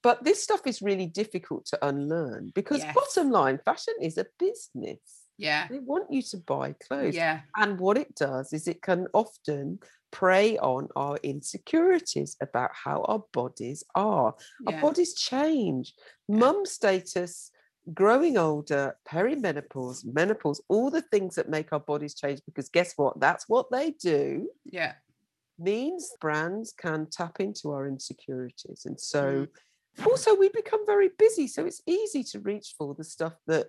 [0.02, 2.94] But this stuff is really difficult to unlearn because, Yes.
[2.94, 5.26] bottom line, fashion is a business.
[5.36, 7.14] yeah, They want you to buy clothes.
[7.14, 9.80] yeah, And what it does is it can often
[10.10, 14.34] prey on our insecurities about how our bodies are.
[14.66, 15.94] Our bodies change.
[16.28, 17.50] Mum status,
[17.92, 23.18] growing older, perimenopause, menopause, all the things that make our bodies change because guess what?
[23.20, 24.50] That's what they do.
[24.64, 24.94] yeah,
[25.58, 28.82] Means brands can tap into our insecurities.
[28.86, 29.48] And so Mm.
[30.06, 31.46] Also we become very busy.
[31.46, 33.68] So it's easy to reach for the stuff that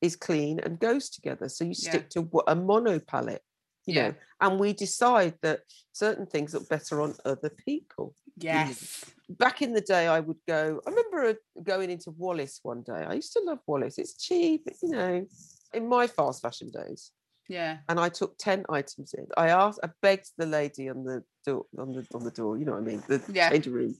[0.00, 1.48] is clean and goes together.
[1.48, 1.90] So you Yeah.
[1.90, 3.42] stick to wha- a mono palette,
[3.86, 4.08] you Yeah.
[4.10, 5.62] know, and we decide that
[5.92, 10.80] certain things look better on other people yes, back in the day, I would go.
[10.86, 13.04] I remember uh, going into Wallis one day.
[13.04, 13.98] I used to love Wallis.
[13.98, 15.26] It's cheap, you know,
[15.72, 17.10] in my fast fashion days.
[17.48, 19.26] yeah, And I took ten items in.
[19.36, 22.58] I asked, I begged the lady on the door, on the on the door.
[22.58, 23.02] You know what I mean?
[23.08, 23.50] The Yeah.
[23.70, 23.96] room.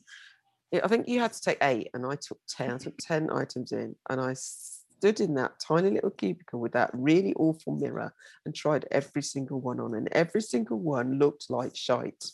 [0.82, 2.72] I think you had to take eight, and I took ten.
[2.72, 6.90] I took ten items in, and I stood in that tiny little cubicle with that
[6.92, 8.12] really awful mirror
[8.46, 12.24] and tried every single one on, and every single one looked like shite.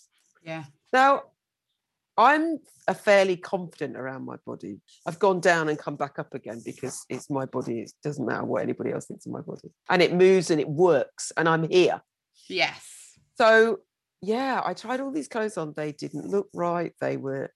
[0.43, 1.25] yeah, Now,
[2.17, 4.81] I'm a fairly confident around my body.
[5.07, 7.81] I've gone down and come back up again because it's my body.
[7.81, 9.71] It doesn't matter what anybody else thinks of my body.
[9.89, 12.03] And it moves and it works and I'm here.
[12.49, 12.85] yes,
[13.39, 13.79] So
[14.21, 15.73] yeah, I tried all these clothes on.
[15.75, 16.93] They didn't look right.
[17.01, 17.53] They were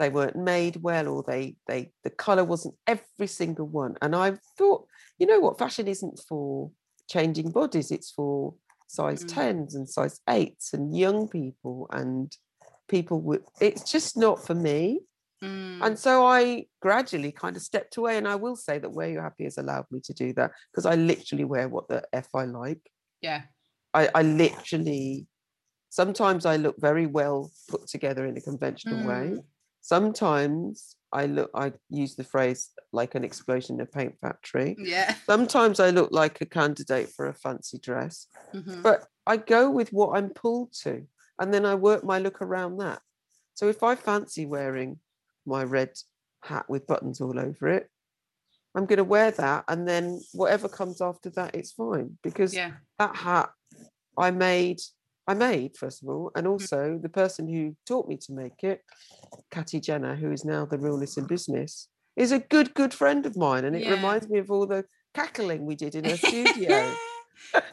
[0.00, 3.94] they weren't made well or they they the color wasn't every single one.
[4.02, 4.86] And I thought,
[5.18, 6.70] you know what, fashion isn't for
[7.08, 8.54] changing bodies, it's for
[8.88, 9.34] size Mm.
[9.34, 12.36] 10s and size 8s and young people and
[12.88, 15.00] people with it's just not for me.
[15.44, 18.18] Mm, And so I gradually kind of stepped away.
[18.18, 20.86] And I will say that Wear Your Happy has allowed me to do that because
[20.86, 22.82] I literally wear what the F I like.
[23.22, 23.42] yeah,
[23.94, 25.26] I, I literally
[25.90, 29.36] sometimes I look very well put together in a conventional way.
[29.90, 34.76] Sometimes I look I use the phrase like an explosion in a paint factory.
[34.78, 39.68] yeah, Sometimes I look like a candidate for a fancy dress, mhm, but I go
[39.68, 40.94] with what I'm pulled to
[41.40, 43.00] and then I work my look around that.
[43.54, 45.00] So if I fancy wearing
[45.44, 45.92] my red
[46.44, 47.90] hat with buttons all over it,
[48.76, 52.74] I'm going to wear that and then whatever comes after that it's fine because yeah,
[53.00, 53.50] that hat
[54.16, 54.80] I made,
[55.30, 56.50] I made first of all, and Mm.
[56.50, 58.82] also the person who taught me to make it,
[59.52, 63.36] Catty Jenner, who is now the realness in business, is a good, good friend of
[63.36, 63.94] mine, and it Yeah.
[63.94, 66.96] reminds me of all the cackling we did in her studio.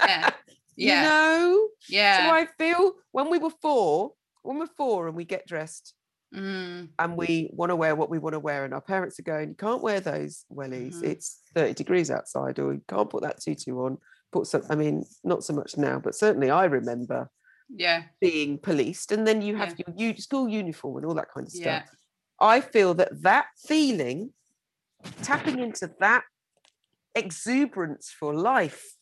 [0.06, 0.30] yeah,
[0.76, 5.18] You yeah, know, so yeah, I feel when we were four, when we're four and
[5.18, 5.96] we get dressed
[6.32, 9.24] mm, and we want to wear what we want to wear, and our parents are
[9.24, 11.02] going, you can't wear those wellies.
[11.02, 11.10] Mhm.
[11.10, 13.98] It's 30 degrees outside, or you can't put that tutu on.
[14.32, 17.32] Put some, I mean, not so much now, but certainly I remember
[17.70, 21.48] yeah, being policed, and then you have your u- school uniform and all that kind
[21.48, 21.66] of stuff.
[21.66, 21.84] yeah,
[22.40, 24.34] I feel that that feeling,
[25.24, 26.24] tapping into that
[27.16, 28.94] exuberance for life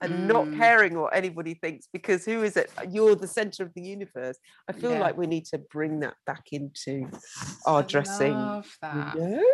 [0.00, 0.56] and not Mm.
[0.56, 2.70] caring what anybody thinks, because who is it?
[2.90, 4.36] You're the center of the universe.
[4.68, 4.98] I feel Yeah.
[5.00, 7.08] like we need to bring that back into
[7.66, 8.34] our I dressing.
[8.34, 9.14] love that.
[9.14, 9.44] You know?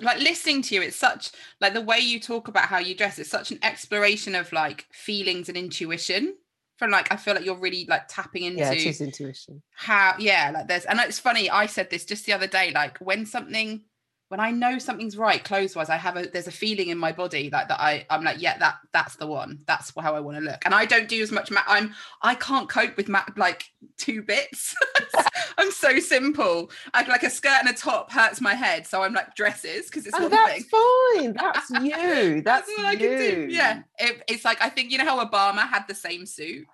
[0.00, 3.18] like listening to you it's such like the way you talk about how you dress
[3.18, 6.36] it's such an exploration of like feelings and intuition
[6.78, 9.62] from like i feel like you're really like tapping into Yeah, it is intuition.
[9.74, 12.98] how yeah like there's and it's funny i said this just the other day like
[12.98, 13.82] when something
[14.28, 17.12] when i know something's right clothes wise i have a there's a feeling in my
[17.12, 20.36] body like that i i'm like yeah that that's the one that's how i want
[20.36, 23.24] to look and i don't do as much ma- i'm i can't cope with ma-
[23.36, 23.64] like
[23.96, 24.74] two bits
[25.58, 29.14] i'm so simple i like a skirt and a top hurts my head so i'm
[29.14, 31.32] like dresses because it's Oh, that's thing fine.
[31.32, 32.42] That's you.
[32.42, 32.98] That's, all I you.
[32.98, 33.46] can do.
[33.50, 33.82] Yeah.
[33.98, 36.66] It, it's like I think you know how Obama had the same suit.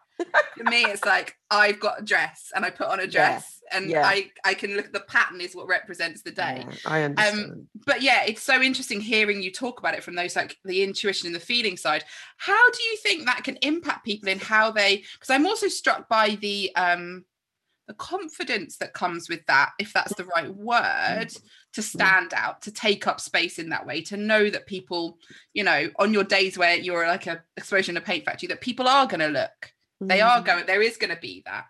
[0.57, 3.61] For me, it's like I've got a dress and I put on a Yeah, dress
[3.72, 4.07] and yeah.
[4.07, 6.64] I I can look at the pattern is what represents the day.
[6.66, 7.66] Yeah, I understand.
[7.87, 11.27] But yeah, it's so interesting hearing you talk about it from those like the intuition
[11.27, 12.05] and the feeling side.
[12.37, 16.09] How do you think that can impact people in how they because I'm also struck
[16.09, 17.24] by the um
[17.87, 21.29] the confidence that comes with that, if that's the right word,
[21.74, 25.18] to stand out, to take up space in that way, to know that people,
[25.53, 28.62] you know, on your days where you're like a explosion in a paint factory, that
[28.62, 29.74] people are going to look.
[30.01, 30.45] They are Mm.
[30.45, 30.67] going.
[30.67, 31.67] There is going to be that.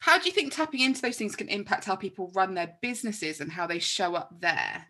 [0.00, 3.40] How do you think tapping into those things can impact how people run their businesses
[3.40, 4.86] and how they show up there?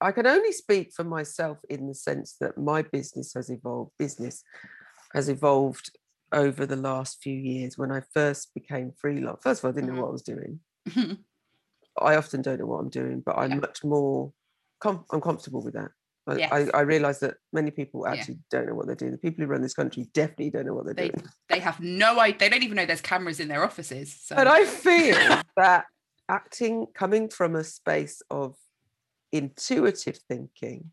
[0.00, 3.92] I can only speak for myself in the sense that my business has evolved.
[3.98, 4.42] Business
[5.14, 5.90] has evolved
[6.32, 7.78] over the last few years.
[7.78, 10.60] When I first became freelance, first of all, I didn't know what I was doing.
[11.98, 13.56] I often don't know what I'm doing, but I'm Yeah.
[13.60, 14.32] much more.
[14.80, 15.90] Com- I'm comfortable with that.
[16.28, 16.70] I, Yes.
[16.74, 18.14] I, I realise that many people Yeah.
[18.14, 19.12] actually don't know what they're doing.
[19.12, 21.28] The people who run this country definitely don't know what they're They doing.
[21.48, 22.38] they have no idea.
[22.38, 24.14] They don't even know there's cameras in their offices.
[24.20, 25.14] So But I feel
[25.56, 25.86] that
[26.28, 28.56] acting coming from a space of
[29.32, 30.90] intuitive thinking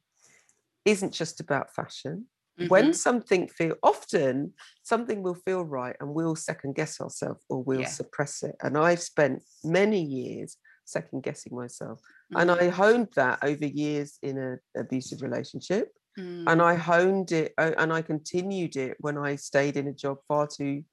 [0.85, 2.27] isn't just about fashion.
[2.67, 2.95] When Mhm.
[2.95, 7.87] something feel often something will feel right and we'll second guess ourselves or we'll Yeah.
[7.87, 8.55] suppress it.
[8.61, 12.01] And I've spent many years second guessing myself.
[12.35, 12.57] And Mhm.
[12.59, 15.93] I honed that over years in an abusive relationship.
[16.17, 16.47] Mm.
[16.47, 20.17] And I honed it uh, and I continued it when I stayed in a job
[20.27, 20.83] far too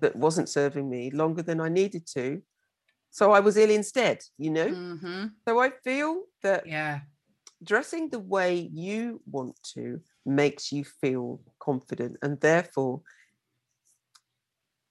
[0.00, 2.42] that wasn't serving me longer than I needed to.
[3.10, 4.76] So I was ill instead, you know?
[4.76, 5.36] Mhm.
[5.48, 7.00] So I feel that Yeah.
[7.62, 13.02] dressing the way you want to makes you feel confident and therefore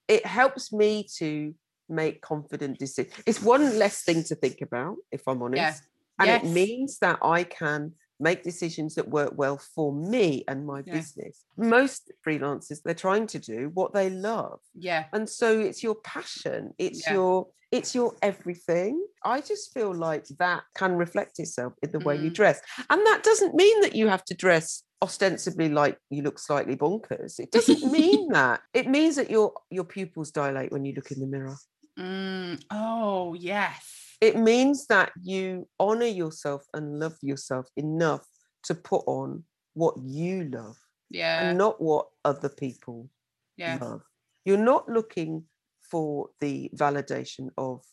[0.08, 1.54] it helps me to
[1.88, 3.14] make confident decisions.
[3.26, 5.82] It's one less thing to think about, if I'm honest.
[6.18, 10.82] And it means that I can make decisions that work well for me and my
[10.86, 10.94] Yeah.
[10.94, 11.44] business.
[11.58, 14.60] Most freelancers, they're trying to do what they love.
[14.74, 15.04] Yeah.
[15.12, 17.14] And so it's your passion, it's Yeah.
[17.14, 19.04] your it's your everything.
[19.24, 22.34] I just feel like that can reflect itself in the way you Mm.
[22.34, 22.60] dress.
[22.88, 27.40] And that doesn't mean that you have to dress ostensibly like you look slightly bonkers.
[27.40, 28.62] It doesn't mean that.
[28.72, 31.56] It means that your your pupils dilate when you look in the mirror.
[31.98, 32.62] Mm.
[32.70, 34.16] Oh yes.
[34.20, 38.26] It means that you honor yourself and love yourself enough
[38.64, 40.76] to put on what you love
[41.10, 41.48] Yeah.
[41.50, 43.10] and not what other people
[43.56, 43.78] Yeah.
[43.80, 44.02] love.
[44.44, 45.44] You're not looking
[45.82, 47.84] for the validation of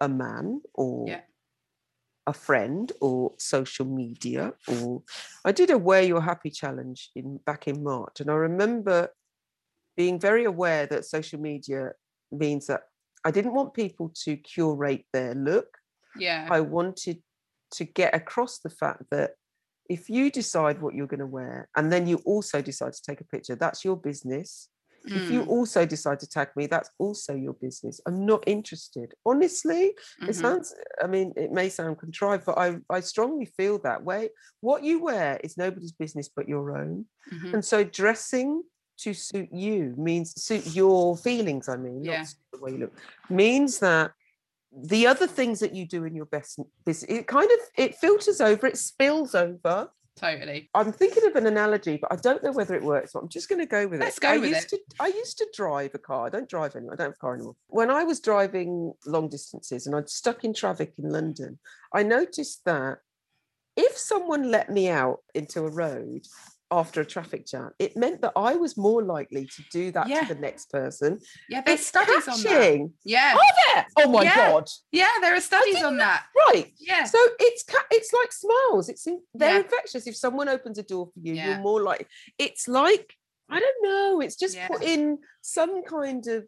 [0.00, 1.22] a man or Yeah.
[2.26, 5.02] a friend or social media or
[5.44, 9.08] I did a wear your happy challenge in back in March and I remember
[9.96, 11.92] being very aware that social media
[12.30, 12.82] means that
[13.24, 15.78] I didn't want people to curate their look.
[16.16, 16.48] Yeah.
[16.50, 17.22] I wanted
[17.72, 19.32] to get across the fact that
[19.88, 23.20] if you decide what you're going to wear and then you also decide to take
[23.20, 24.68] a picture, that's your business.
[25.06, 25.48] If you Mm.
[25.48, 28.00] also decide to tag me, that's also your business.
[28.06, 29.14] I'm not interested.
[29.24, 30.34] Honestly, it Mhm.
[30.34, 34.28] sounds, I mean, it may sound contrived, but I, I strongly feel that way.
[34.60, 37.06] What you wear is nobody's business but your own.
[37.32, 37.54] Mhm.
[37.54, 38.62] And so dressing
[39.02, 42.18] to suit you means suit your feelings, I mean, Yeah.
[42.22, 42.92] not the way you look,
[43.28, 44.12] means that
[44.72, 48.40] the other things that you do in your best business, it kind of it filters
[48.40, 49.90] over, it spills over.
[50.16, 50.68] Totally.
[50.74, 53.12] I'm thinking of an analogy, but I don't know whether it works.
[53.14, 54.20] But I'm just going to go with Let's it.
[54.20, 56.26] go I with used to I used to drive a car.
[56.26, 56.92] I don't drive anymore.
[56.92, 57.56] I don't have a car anymore.
[57.68, 61.58] When I was driving long distances and I'd stuck in traffic in London,
[61.94, 62.98] I noticed that
[63.76, 66.26] if someone let me out into a road
[66.72, 70.20] after a traffic jam, it meant that I was more likely to do that Yeah.
[70.20, 71.18] to the next person.
[71.48, 71.62] Yeah.
[71.66, 72.88] There's It's studies on that.
[73.04, 73.34] Yeah.
[73.34, 73.86] Are there?
[73.98, 74.36] Oh my Yeah.
[74.36, 74.68] god!
[74.92, 75.08] Yeah.
[75.20, 76.26] There are studies on that.
[76.48, 76.72] Right.
[76.78, 77.04] Yeah.
[77.04, 78.88] So it's it's like smiles.
[78.88, 79.62] It's in, they're Yeah.
[79.64, 80.06] infectious.
[80.06, 83.14] If someone opens a door for you, you're more like it's like
[83.48, 84.20] I don't know.
[84.20, 84.68] It's just Yeah.
[84.68, 86.46] putting some kind of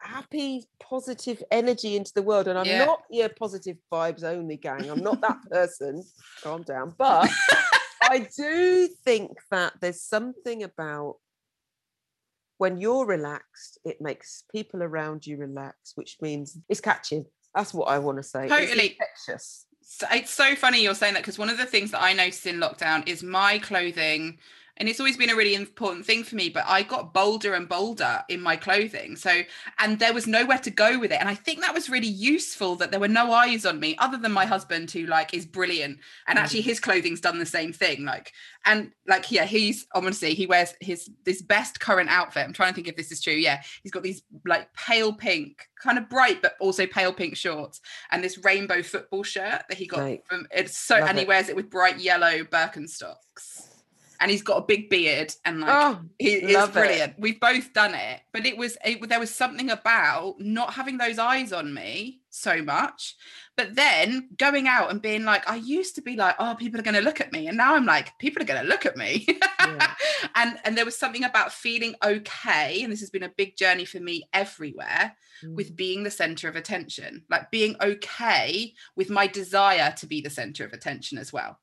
[0.00, 2.48] happy, positive energy into the world.
[2.48, 2.84] And I'm Yeah.
[2.84, 4.88] not your positive vibes only gang.
[4.90, 6.04] I'm not that person.
[6.42, 6.94] Calm down.
[6.96, 7.28] But
[8.08, 11.16] I do think that there's something about
[12.58, 17.24] when you're relaxed, it makes people around you relax, which means it's catching.
[17.54, 18.46] That's what I want to say.
[18.46, 18.90] It's Totally.
[18.90, 19.66] infectious.
[19.82, 22.46] So it's so funny you're saying that because one of the things that I noticed
[22.46, 24.38] in lockdown is my clothing,
[24.78, 27.68] and it's always been a really important thing for me, but I got bolder and
[27.68, 29.16] bolder in my clothing.
[29.16, 29.42] So,
[29.78, 31.20] and there was nowhere to go with it.
[31.20, 34.16] And I think that was really useful that there were no eyes on me other
[34.16, 35.98] than my husband, who like is brilliant.
[36.28, 36.42] And mm.
[36.42, 38.04] actually, his clothing's done the same thing.
[38.04, 38.32] Like,
[38.64, 42.44] and like, yeah, he's honestly, he wears his this best current outfit.
[42.44, 43.34] I'm trying to think if this is true.
[43.34, 47.80] Yeah, he's got these like pale pink, kind of bright, but also pale pink shorts
[48.12, 50.22] and this rainbow football shirt that he got Right.
[50.28, 51.28] from it's so Love and he it.
[51.28, 53.67] wears it with bright yellow Birkenstocks.
[54.20, 56.72] And he's got a big beard and like Oh, he is love it.
[56.74, 57.14] brilliant.
[57.18, 61.18] We've both done it, but it was it, there was something about not having those
[61.18, 63.16] eyes on me so much,
[63.56, 66.84] but then going out and being like, I used to be like, oh, people are
[66.84, 68.96] going to look at me, and now I'm like, people are going to look at
[68.96, 69.26] me.
[69.60, 69.94] Yeah.
[70.34, 73.84] and and there was something about feeling okay, and this has been a big journey
[73.84, 75.54] for me everywhere Mm.
[75.54, 80.30] with being the center of attention, like being okay with my desire to be the
[80.30, 81.60] center of attention as well,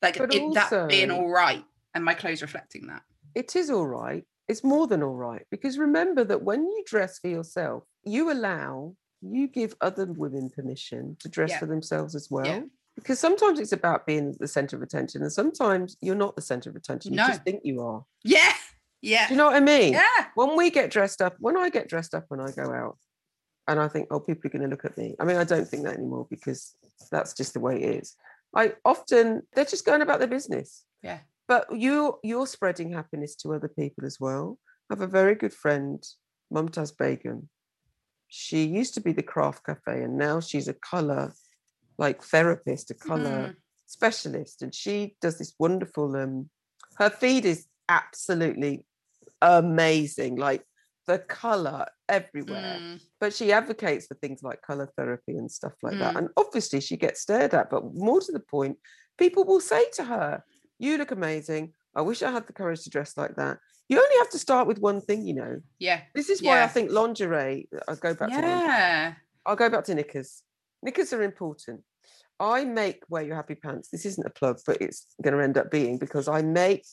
[0.00, 1.64] like it, that being all right,
[1.94, 3.02] and my clothes reflecting that.
[3.34, 4.24] it is all right.
[4.48, 8.96] It's more than all right because remember that when you dress for yourself, you allow,
[9.22, 11.58] you give other women permission to dress Yeah.
[11.60, 12.46] for themselves as well.
[12.46, 12.62] Yeah.
[12.96, 16.68] Because sometimes it's about being the center of attention, and sometimes you're not the center
[16.70, 17.12] of attention.
[17.12, 17.28] You No.
[17.28, 18.04] just think you are.
[18.24, 18.52] Yeah,
[19.00, 19.92] yeah, Do you know what I mean?
[19.92, 20.26] yeah.
[20.34, 22.98] When we get dressed up, when I get dressed up when I go out,
[23.68, 25.14] and I think, oh, people are going to look at me.
[25.20, 26.74] I mean, I don't think that anymore because
[27.12, 28.16] that's just the way it is.
[28.54, 30.84] I often they're just going about their business.
[31.02, 31.20] Yeah.
[31.50, 34.56] But you you're spreading happiness to other people as well.
[34.88, 36.00] I have a very good friend,
[36.54, 37.48] Mumtaz Begum.
[38.28, 41.32] She used to be the craft cafe and now she's a color
[41.98, 43.56] like therapist, a color Mm.
[43.86, 44.62] specialist.
[44.62, 46.50] And she does this wonderful um
[46.98, 48.84] her feed is absolutely
[49.42, 50.36] amazing.
[50.36, 50.62] Like
[51.08, 55.98] the color everywhere Mm, but she advocates for things like color therapy and stuff like
[55.98, 56.18] that Mm.
[56.18, 58.78] and obviously she gets stared at but more to the point
[59.18, 60.44] people will say to her
[60.80, 61.74] you look amazing.
[61.94, 63.58] I wish i had the courage to dress like that.
[63.88, 65.60] You only have to start with one thing you know.
[65.78, 68.50] Yeah, this is why i think lingerie i'll go back to lingerie.
[68.50, 69.14] yeah,
[69.46, 70.42] i'll go back to knickers.
[70.82, 71.82] Knickers are important.
[72.38, 73.90] I make wear your happy pants.
[73.90, 76.84] This isn't a plug but it's going to end up being because i make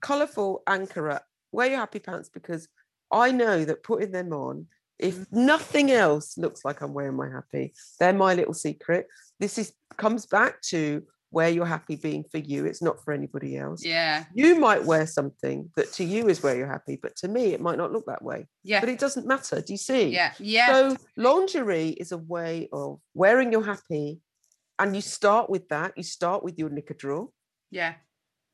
[0.00, 1.20] colorful ankara
[1.52, 2.68] wear your happy pants because
[3.10, 4.66] i know that putting them on
[4.98, 5.26] if mm.
[5.32, 9.06] nothing else looks like i'm wearing my happy they're my little secret.
[9.38, 11.02] This is comes back to
[11.36, 15.06] wear your happy being for you it's not for anybody else yeah, you might wear
[15.06, 18.06] something that to you is wear your happy but to me it might not look
[18.06, 20.68] that way yeah, but it doesn't matter do you see yeah, yeah.
[20.72, 24.20] so lingerie is a way of wearing your happy,
[24.78, 25.92] and you start with that.
[25.96, 27.28] You start with your knicker drawer.
[27.70, 27.94] yeah,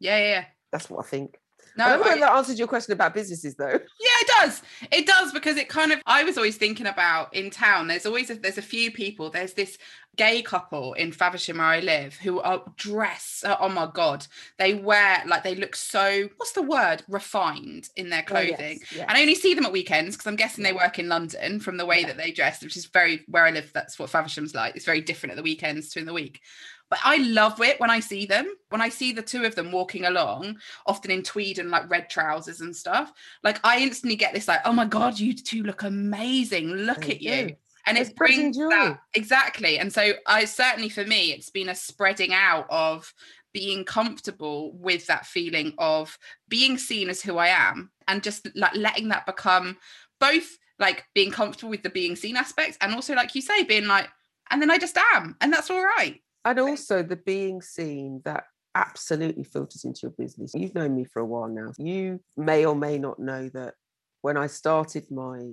[0.01, 0.45] yeah, yeah, yeah.
[0.73, 1.39] That's what I think.
[1.77, 3.79] No, I don't know I- that answered your question about businesses though.
[4.07, 4.63] Yeah, does.
[4.91, 6.01] It does because it kind of.
[6.07, 7.87] I was always thinking about in town.
[7.89, 9.31] There's always a, there's a few people.
[9.31, 9.79] There's this
[10.17, 13.43] gay couple in Faversham where I live who are dress.
[13.47, 14.27] Oh, oh my god,
[14.59, 16.29] they wear like they look so.
[16.37, 17.03] What's the word?
[17.09, 18.81] Refined in their oh, clothing.
[18.99, 21.77] And I only see them at weekends because I'm guessing they work in London from
[21.77, 22.09] the way Yeah.
[22.09, 23.71] that they dress, which is very where I live.
[23.73, 24.77] That's what Faversham's like.
[24.77, 26.41] It's very different at the weekends to in the week.
[26.93, 28.47] But I love it when I see them.
[28.69, 32.11] When I see the two of them walking along, often in tweed and like red
[32.11, 33.11] trousers and stuff.
[33.43, 36.69] Like I instantly get this like, oh my god, you two look amazing.
[36.69, 37.49] Look They at you.
[37.49, 37.55] do.
[37.87, 38.69] And It's it brings joy.
[38.69, 39.79] that exactly.
[39.79, 43.15] And so I certainly for me, it's been a spreading out of
[43.55, 46.19] being comfortable with that feeling of
[46.51, 49.79] being seen as who I am and just like letting that become
[50.21, 53.87] both like being comfortable with the being seen aspect and also like you say being
[53.87, 54.11] like
[54.51, 58.45] and then I just am and that's all right And also the being seen that
[58.75, 60.53] absolutely filters into your business.
[60.55, 61.73] You've known me for a while now.
[61.79, 63.75] You may or may not know that
[64.23, 65.53] when I started my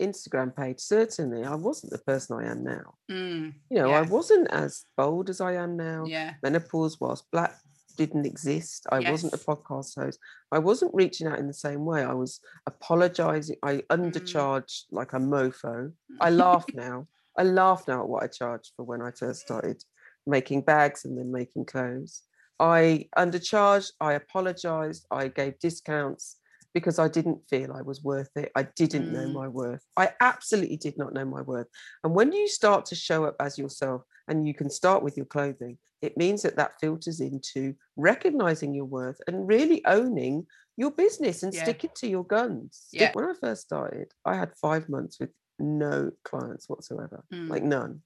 [0.00, 2.94] Instagram page, certainly I wasn't the person I am now.
[3.10, 6.04] Mm, You know, I wasn't as bold as I am now.
[6.06, 7.54] yeah menopause whilst black
[7.96, 10.18] didn't exist i wasn't a podcast host
[10.52, 13.86] i wasn't reaching out in the same way i was apologizing i Mm.
[13.90, 18.84] undercharged like a mofo i laugh now i laugh now at what i charged for
[18.84, 19.82] when i first started
[20.26, 22.22] making bags and then making clothes
[22.58, 26.36] i undercharged i apologized i gave discounts
[26.72, 28.52] because I didn't feel I was worth it.
[28.54, 29.32] I didn't know Mm.
[29.32, 29.84] my worth.
[29.96, 31.66] I absolutely did not know my worth.
[32.04, 35.26] And when you start to show up as yourself, and you can start with your
[35.26, 40.46] clothing, it means that that filters into recognizing your worth and really owning
[40.76, 41.64] your business and Yeah.
[41.64, 42.86] sticking to your guns.
[42.92, 43.10] Yeah.
[43.14, 47.48] When I first started, I had five months with no clients whatsoever, Mm.
[47.50, 48.02] like none.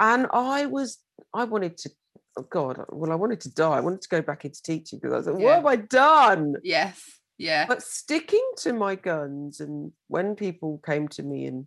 [0.00, 0.98] And I was,
[1.34, 1.90] I wanted to,
[2.38, 3.76] oh God, well, I wanted to die.
[3.76, 5.54] I wanted to go back into teaching because I was like, what Yeah.
[5.56, 6.54] have I done?
[6.64, 7.00] yes.
[7.38, 7.66] Yeah.
[7.66, 11.66] But sticking to my guns and when people came to me and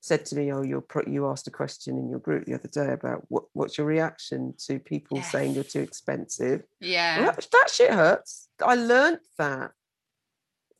[0.00, 2.68] said to me oh you're pro- you asked a question in your group the other
[2.68, 6.62] day about what, what's your reaction to people saying you're too expensive?
[6.80, 7.20] Yeah.
[7.20, 8.48] Well, that, that shit hurts.
[8.64, 9.72] I learned that.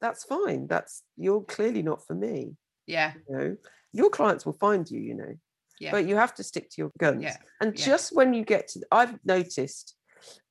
[0.00, 0.66] That's fine.
[0.68, 2.56] That's you're clearly not for me
[2.86, 3.12] yeah.
[3.28, 3.56] you know?
[3.92, 5.34] Your clients will find you you know
[5.80, 5.90] Yeah.
[5.92, 7.84] but you have to stick to your guns Yeah, and yeah.
[7.84, 9.96] just when you get to i've noticed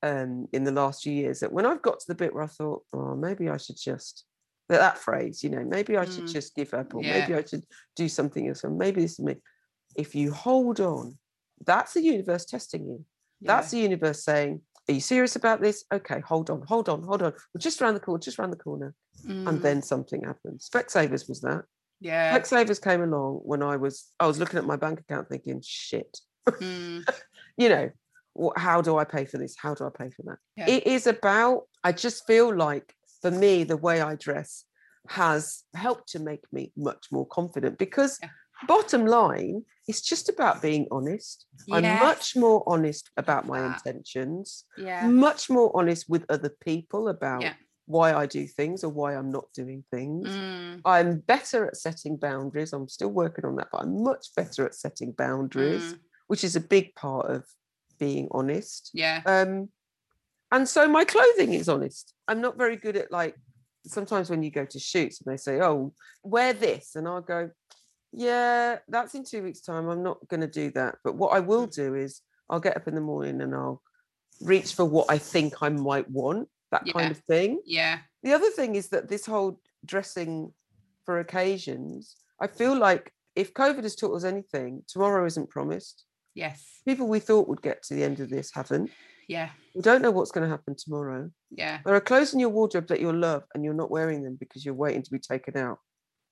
[0.01, 2.47] um in the last few years that when i've got to the bit where i
[2.47, 4.25] thought oh maybe i should just
[4.69, 6.33] that, that phrase you know maybe i should Mm.
[6.33, 7.13] just give up or Yeah.
[7.19, 7.63] maybe i should
[7.95, 9.35] do something else or maybe this is me
[9.95, 11.17] if you hold on
[11.65, 13.05] that's the universe testing you
[13.41, 15.85] that's the universe saying Are you serious about this?
[15.93, 17.31] Okay, hold on, hold on, hold on.
[17.53, 18.93] We're just around the corner, just around the corner.
[19.47, 20.69] And Mm, then something happens.
[20.69, 21.63] Specsavers was that.
[22.03, 22.37] Yeah.
[22.37, 26.19] Specsavers came along when I was I was looking at my bank account thinking, shit,
[26.47, 27.07] Mm,
[27.57, 27.89] you know,
[28.57, 29.55] how do I pay for this?
[29.57, 30.37] How do I pay for that?
[30.57, 30.69] Yeah.
[30.75, 34.65] It is about, I just feel like for me, the way I dress
[35.07, 38.29] has helped to make me much more confident because Yeah.
[38.67, 41.45] bottom line, it's just about being honest.
[41.71, 45.07] I'm much more honest about my intentions, yeah.
[45.07, 47.53] much more honest with other people about Yeah.
[47.85, 50.27] Why I do things or why I'm not doing things.
[50.27, 52.73] Mm, I'm better at setting boundaries.
[52.73, 56.55] I'm still working on that, but I'm much better at setting boundaries, mm, which is
[56.55, 57.45] a big part of
[57.99, 58.91] being honest.
[58.93, 59.21] yeah.
[59.25, 59.69] Um,
[60.51, 62.13] and so my clothing is honest.
[62.27, 63.35] I'm not very good at like
[63.87, 67.49] sometimes when you go to shoots and they say, "Oh, wear this," and I'll go,
[68.11, 69.89] "Yeah, that's in two weeks' time.
[69.89, 72.87] I'm not going to do that." But what I will do is I'll get up
[72.87, 73.81] in the morning and I'll
[74.41, 76.93] reach for what I think I might want, that Yeah.
[76.93, 77.61] kind of thing.
[77.65, 77.99] Yeah.
[78.23, 80.53] The other thing is that this whole dressing
[81.05, 86.05] for occasions, I feel like if COVID has taught us anything, tomorrow isn't promised.
[86.35, 86.81] Yes.
[86.85, 88.89] People we thought would get to the end of this haven't.
[89.27, 89.49] Yeah.
[89.75, 91.29] We don't know what's going to happen tomorrow.
[91.51, 91.79] Yeah.
[91.85, 94.65] There are clothes in your wardrobe that you'll love and you're not wearing them because
[94.65, 95.79] you're waiting to be taken out.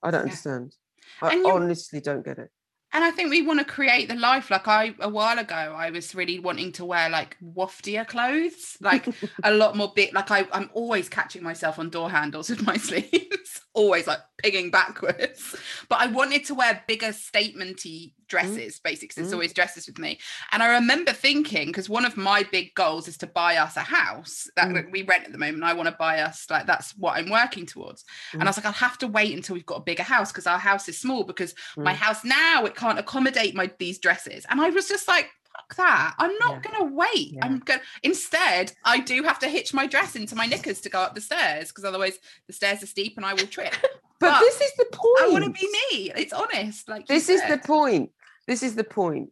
[0.04, 0.24] I don't Yeah.
[0.32, 0.76] understand.
[1.22, 2.50] I And you- honestly don't get it.
[2.94, 4.52] And I think we want to create the life.
[4.52, 9.08] Like I, a while ago, I was really wanting to wear like waftier clothes, like
[9.44, 10.14] a lot more big.
[10.14, 14.72] Like I, I'm always catching myself on door handles with my sleeves, always like pigging
[14.72, 15.56] backwards.
[15.88, 19.10] But I wanted to wear bigger statementy dresses, basically.
[19.10, 19.34] 'cause It's Mm.
[19.34, 20.20] always dresses with me.
[20.52, 23.82] And I remember thinking, because one of my big goals is to buy us a
[23.82, 24.92] house that, Mm.
[24.92, 25.64] we rent at the moment.
[25.64, 28.04] I want to buy us like that's what I'm working towards.
[28.34, 28.48] And I Mm.
[28.48, 30.88] was like, I'll have to wait until we've got a bigger house because our house
[30.90, 31.98] is small because my Mm.
[31.98, 36.14] house now it can't accommodate my these dresses and i was just like fuck that
[36.20, 36.72] i'm not Yeah.
[36.72, 37.46] gonna wait Yeah.
[37.46, 41.00] i'm gonna instead i do have to hitch my dress into my knickers to go
[41.02, 42.18] up the stairs because otherwise
[42.48, 43.74] the stairs are steep and i will trip
[44.20, 45.22] But, but this is the point.
[45.24, 48.12] i want to be me it's honest like this is the point.
[48.48, 49.30] This is the point.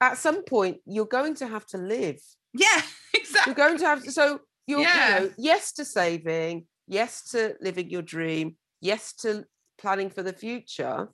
[0.00, 2.20] At some point, you're going to have to live.
[2.52, 2.82] yeah
[3.14, 3.50] exactly.
[3.50, 4.12] You're going to have to.
[4.12, 5.18] So you're, Yeah.
[5.20, 9.44] you know, yes to saving, yes to living your dream, yes to
[9.78, 11.08] planning for the future.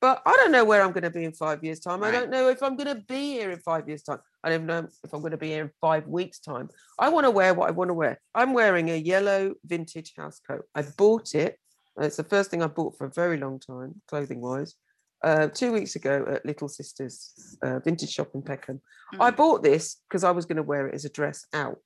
[0.00, 2.02] But I don't know where I'm going to be in five years' time.
[2.02, 4.20] I don't know if I'm going to be here in five years' time.
[4.42, 6.70] I don't know if I'm going to be here in five weeks' time.
[6.98, 8.18] I want to wear what I want to wear.
[8.34, 10.64] I'm wearing a yellow vintage house coat.
[10.74, 11.58] I bought it.
[11.98, 14.74] It's the first thing I bought for a very long time, clothing wise.
[15.22, 18.80] Uh, two weeks ago at Little Sisters uh, vintage shop in Peckham.
[19.20, 19.36] I Mm.
[19.36, 21.78] bought this because I was going to wear it as a dress out.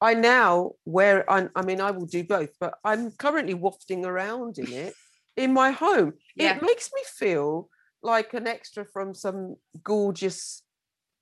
[0.00, 1.26] I now wear it.
[1.28, 4.94] I, I mean, I will do both, but I'm currently wafting around in it
[5.36, 6.12] in my home.
[6.36, 6.56] Yeah.
[6.56, 7.70] It makes me feel
[8.02, 10.62] like an extra from some gorgeous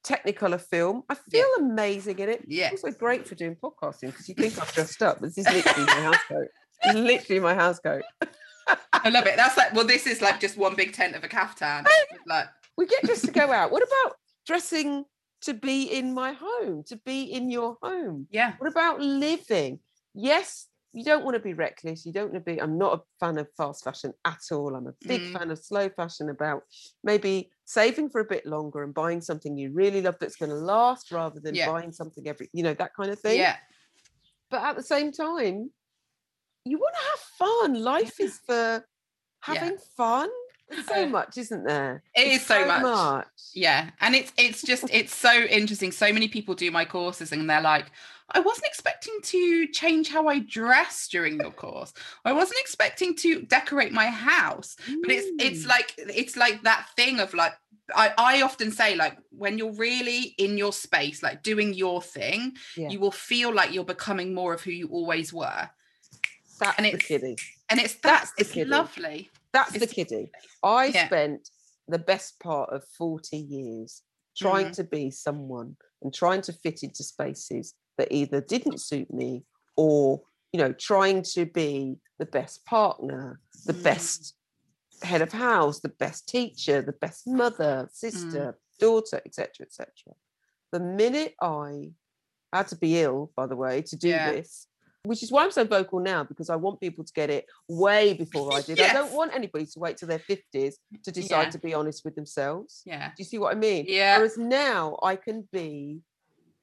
[0.05, 1.03] Technicolor film.
[1.09, 1.43] I Yeah.
[1.43, 2.45] feel amazing in it.
[2.47, 5.21] yeah Also great for doing podcasting because you think I've dressed up.
[5.21, 6.49] but This is literally my house coat.
[6.85, 8.03] This literally my house coat.
[8.93, 11.29] I love it that's like well this is like just one big tent of a
[11.29, 11.85] caftan
[12.27, 12.47] like
[12.77, 13.71] We get just to go out.
[13.71, 15.05] What about dressing
[15.43, 18.27] to be in my home, to be in your home?
[18.31, 19.79] yeah What about living?
[20.15, 22.05] Yes, you don't want to be reckless.
[22.05, 22.61] You don't want to be.
[22.61, 24.75] I'm not a fan of fast fashion at all.
[24.75, 25.33] I'm a big Mm.
[25.39, 26.63] fan of slow fashion about
[27.05, 30.57] maybe saving for a bit longer and buying something you really love that's going to
[30.57, 31.67] last rather than Yeah.
[31.73, 33.39] buying something every, you know, that kind of thing.
[33.39, 33.57] yeah
[34.51, 35.71] But at the same time,
[36.67, 37.21] you want to have
[37.73, 37.83] fun.
[37.83, 38.85] Life is for
[39.41, 40.29] having fun.
[40.69, 42.03] There's so much, isn't there?
[42.17, 43.27] it is so much.
[43.55, 45.93] Yeah, and it's it's just it's so interesting.
[45.93, 47.87] So many people do my courses and they're like,
[48.33, 51.93] I wasn't expecting to change how I dress during your course.
[52.25, 54.75] I wasn't expecting to decorate my house.
[55.03, 55.69] But it's it's Mm.
[55.69, 57.53] like it's like that thing of like
[57.95, 62.57] I, I often say like when you're really in your space, like doing your thing,
[62.77, 62.89] Yeah.
[62.89, 65.71] you will feel like you're becoming more of who you always were.
[66.59, 67.37] That's and the it's- kiddie.
[67.69, 69.31] And it's That's that's the it's lovely.
[69.53, 70.31] That's the It's- kiddie.
[70.63, 71.07] I Yeah.
[71.07, 71.51] spent
[71.89, 74.03] the best part of 40 years
[74.37, 74.75] trying Mm.
[74.77, 79.45] to be someone and trying to fit into spaces that either didn't suit me
[79.77, 83.83] or, you know, trying to be the best partner, the Mm.
[83.83, 84.35] best
[85.03, 89.93] head of house, the best teacher, the best mother, sister, daughter, etc., etc.
[90.73, 91.93] The minute I
[92.53, 94.33] had to be ill, by the way, to do Yeah.
[94.33, 94.67] this,
[95.07, 98.15] which is why I'm so vocal now because I want people to get it way
[98.15, 98.81] before I did.
[98.81, 101.51] I don't want anybody to wait till their 50s to decide Yeah.
[101.51, 102.83] to be honest with themselves.
[102.85, 103.09] Yeah.
[103.09, 103.87] Do you see what I mean?
[103.89, 104.17] Yeah.
[104.19, 106.01] Whereas now I can be,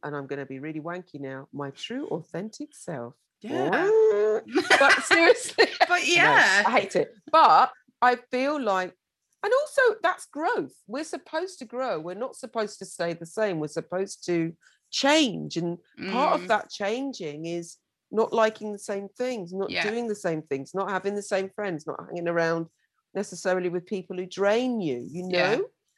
[0.04, 3.14] and I'm going to be really wanky now, my true authentic self.
[3.42, 3.90] Yeah.
[4.80, 6.64] But seriously, but no, yeah.
[6.66, 7.14] I hate it.
[7.32, 7.72] But
[8.02, 8.94] I feel like,
[9.44, 10.74] and also that's growth.
[10.88, 12.00] We're supposed to grow.
[12.00, 13.60] We're not supposed to stay the same.
[13.60, 14.54] We're supposed to
[14.92, 15.78] change and
[16.12, 17.78] part Mm, of that changing is
[18.14, 19.90] not liking the same things not Yeah.
[19.90, 22.68] doing the same things not having the same friends not hanging around
[23.14, 25.58] necessarily with people who drain you you know Yeah.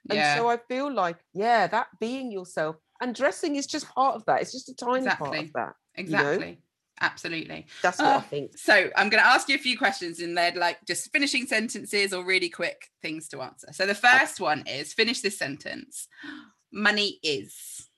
[0.09, 0.35] and yeah.
[0.35, 4.41] so i feel like yeah that being yourself and dressing is just part of that
[4.41, 5.39] it's just a tiny part Exactly.
[5.39, 6.31] of that know?
[6.31, 6.61] exactly.
[7.01, 7.65] Absolutely.
[7.81, 10.37] that's what i Ah, think So I'm going to ask you a few questions and
[10.37, 13.67] they're like just finishing sentences or really quick things to answer.
[13.73, 16.07] So the first one is finish this sentence.
[16.71, 17.89] Money is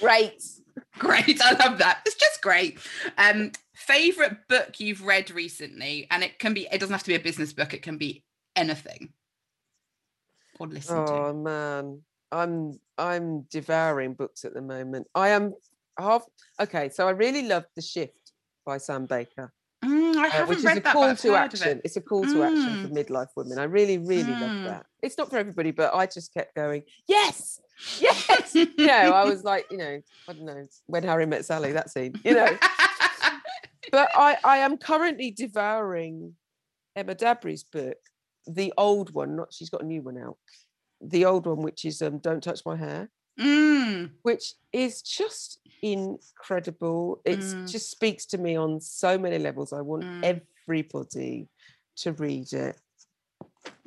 [0.00, 0.42] great
[0.98, 1.40] great.
[1.42, 2.00] I love that.
[2.06, 2.78] It's just great.
[3.18, 6.66] Um, favorite book you've read recently, and it can be.
[6.70, 7.74] It doesn't have to be a business book.
[7.74, 8.24] It can be
[8.56, 9.12] anything.
[10.58, 11.34] Or listen oh to.
[11.34, 12.00] man
[12.34, 15.54] i'm i'm devouring books at the moment i am
[15.98, 16.24] half
[16.60, 18.32] okay so i really love the shift
[18.66, 19.52] by sam baker
[20.14, 20.92] Mm, I uh, haven't which is read a that.
[20.92, 21.68] call to action.
[21.78, 21.80] it.
[21.84, 23.58] It's a call to action for midlife women.
[23.58, 24.64] I really, really love Mm.
[24.66, 24.86] that.
[25.02, 27.60] It's not for everybody, but I just kept going, yes,
[28.00, 28.54] yes.
[28.54, 31.90] you know, I was like, you know, I don't know, when Harry met Sally, that
[31.90, 32.56] scene, you know.
[33.92, 36.34] but I, I am currently devouring
[36.96, 37.96] Emma Dabiri's book,
[38.46, 40.36] the old one, not she's got a new one out.
[41.00, 47.20] The old one, which is um, Don't Touch My Hair, Mm, which is just incredible.
[47.24, 47.70] It Mm.
[47.70, 49.72] just speaks to me on so many levels.
[49.72, 50.42] I want Mm.
[50.68, 51.48] everybody
[51.96, 52.76] to read it.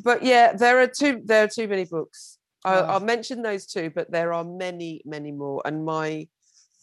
[0.03, 2.37] But yeah, there are too there are too many books.
[2.65, 2.87] I'll, Oh.
[2.87, 6.27] I'll mention those two, but there are many, many more, and my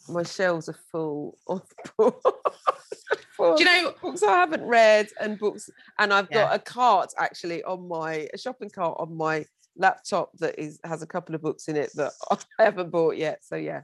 [0.09, 1.63] my shelves are full of
[1.97, 2.23] books.
[3.39, 3.95] do you know?
[4.03, 8.39] books I haven't read and books, and I've got a cart actually on my a
[8.39, 9.47] shopping cart on my
[9.77, 12.13] laptop that is has a couple of books in it that
[12.59, 13.45] I haven't bought yet.
[13.45, 13.83] So yeah,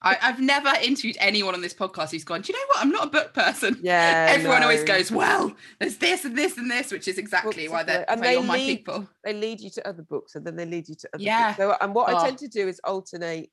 [0.00, 2.42] I, I've never interviewed anyone on this podcast who's gone.
[2.42, 2.82] Do you know what?
[2.82, 3.78] I'm not a book person.
[3.82, 4.28] yeah.
[4.30, 7.82] Everyone always goes, well, there's this and this and this, which is exactly Books why
[7.82, 8.08] they're.
[8.08, 9.08] And they you're my lead- people.
[9.24, 11.48] They lead you to other books, and then they lead you to other Yeah.
[11.48, 11.58] books.
[11.58, 12.24] So, and what I Oh.
[12.24, 13.50] tend to do is alternate.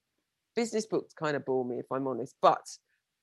[0.55, 2.65] Business books kind of bore me, if I'm honest, but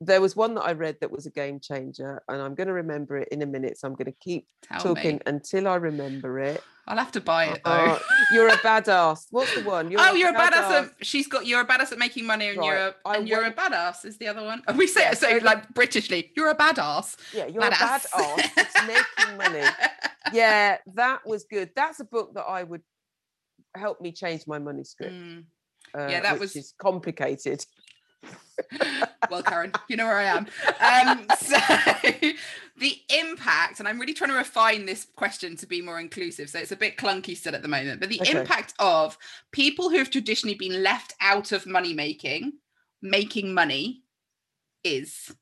[0.03, 2.73] there was one that I read that was a game changer, and I'm going to
[2.75, 3.79] remember it in a minute.
[3.79, 5.21] So I'm going to keep Tell talking me.
[5.27, 6.63] until I remember it.
[6.89, 7.71] I'll have to buy it though.
[7.71, 7.99] Uh,
[8.33, 9.27] you're a badass.
[9.31, 9.95] What's the one?
[9.97, 10.85] oh, you're a badass.
[10.99, 11.47] At, she's got.
[11.47, 14.05] You're a badass at making money, in you're a, Right, I and you're a badass.
[14.05, 14.63] Is the other one?
[14.77, 16.31] We say Yeah, it so like Britishly.
[16.37, 17.17] You're a badass.
[17.33, 18.07] Yeah, you're Badass.
[18.07, 18.51] a badass.
[18.57, 19.65] It's making money.
[20.33, 21.71] Yeah, that was good.
[21.77, 22.83] That's a book that I would
[23.77, 25.13] help me change my money script.
[25.15, 25.45] Mm.
[25.97, 27.65] Uh, Yeah, that was- complicated.
[29.31, 30.47] well, Karen, you know where I am.
[30.81, 31.57] Um, so
[32.79, 36.51] the impact, and I'm really trying to refine this question to be more inclusive.
[36.51, 38.39] So it's a bit clunky still at the moment, but the Okay.
[38.41, 39.19] impact of
[39.53, 42.53] people who have traditionally been left out of money making,
[43.01, 44.03] making money,
[44.85, 45.35] is.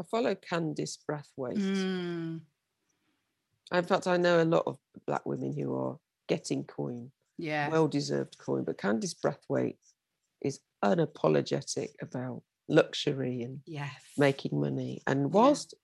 [0.00, 1.58] I follow Candice Brathwaite.
[1.58, 2.40] Mm,
[3.72, 5.98] In fact, I know a lot of black women who are
[6.28, 7.68] getting coin, yeah.
[7.68, 9.76] well deserved coin, but Candice Brathwaite
[10.44, 13.90] is unapologetic about luxury and yes.
[14.16, 15.02] making money.
[15.06, 15.74] And whilst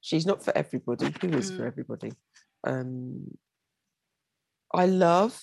[0.00, 1.66] she's not for everybody, who is for Mm.
[1.66, 2.12] everybody?
[2.64, 3.38] Um,
[4.74, 5.40] I love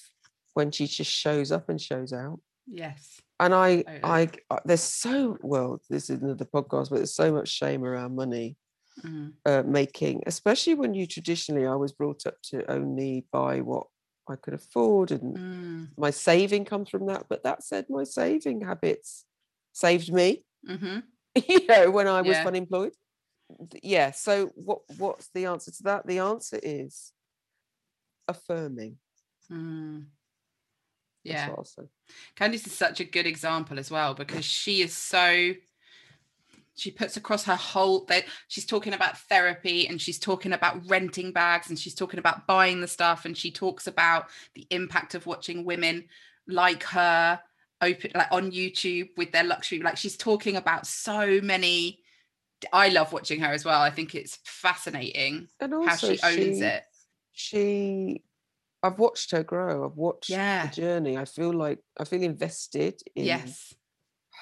[0.54, 2.40] when she just shows up and shows out.
[2.68, 3.22] Yes.
[3.40, 4.00] And I, Totally.
[4.04, 5.80] I, I, there's so well.
[5.90, 8.58] This is another podcast, but there's so much shame around money
[9.04, 11.66] Mm, uh, making, especially when you traditionally.
[11.66, 13.88] I was brought up to only buy what
[14.30, 17.26] I could afford, and mm, my saving comes from that.
[17.30, 19.26] But that said, my saving habits
[19.74, 20.44] saved me.
[20.68, 21.04] mhm.
[21.48, 22.48] you know, when I was Yeah.
[22.48, 22.94] unemployed.
[23.82, 24.12] Yeah.
[24.12, 26.06] So what what's the answer to that?
[26.08, 27.12] The answer is
[28.28, 28.98] affirming.
[29.52, 30.06] Mm.
[31.24, 31.50] Yeah.
[31.50, 31.84] what I'll say.
[32.36, 35.54] Candice is such a good example as well because she is so
[36.80, 41.32] she puts across her whole that she's talking about therapy and she's talking about renting
[41.32, 45.26] bags and she's talking about buying the stuff and she talks about the impact of
[45.26, 46.06] watching women
[46.48, 47.40] like her
[47.82, 52.00] open like on YouTube with their luxury like she's talking about so many
[52.74, 56.84] I love watching her as well I think it's fascinating how she owns it
[57.32, 58.24] She
[58.82, 59.86] I've watched her grow.
[59.86, 60.68] I've watched Yeah.
[60.68, 61.18] the journey.
[61.18, 63.74] I feel like I feel invested in yes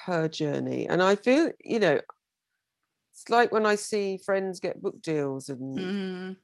[0.06, 0.88] her journey.
[0.88, 2.00] And I feel, you know,
[3.20, 6.36] it's like when I see friends get book deals and Mm,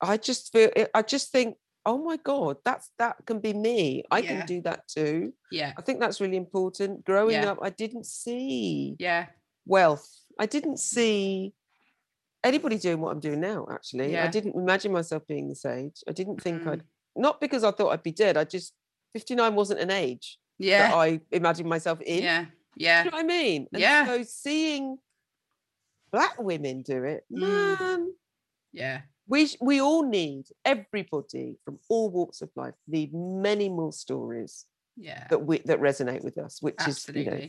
[0.00, 4.04] I just feel I just think, oh my God, that's that can be me.
[4.10, 4.28] I Yeah.
[4.28, 5.32] can do that too.
[5.50, 7.04] yeah I think that's really important.
[7.04, 7.50] Growing Yeah.
[7.52, 9.26] up, I didn't see yeah
[9.66, 10.08] wealth.
[10.38, 11.54] I didn't see
[12.42, 14.16] anybody doing what I'm doing now, actually.
[14.18, 16.02] I didn't imagine myself being this age.
[16.08, 16.72] I didn't think Mm.
[16.72, 16.82] I'd,
[17.16, 18.36] not because I thought I'd be dead.
[18.38, 18.72] I just,
[19.12, 22.22] 59 wasn't an age yeah that I imagined myself in.
[22.22, 23.66] yeah yeah you know what I mean?
[23.72, 24.06] And Yeah.
[24.06, 24.98] So seeing
[26.12, 27.80] black women do it, Mm.
[27.80, 28.14] man,
[28.72, 29.00] yeah
[29.30, 35.26] we, we all need, everybody from all walks of life, need many more stories yeah
[35.30, 37.40] that we that resonate with us, which is, you know,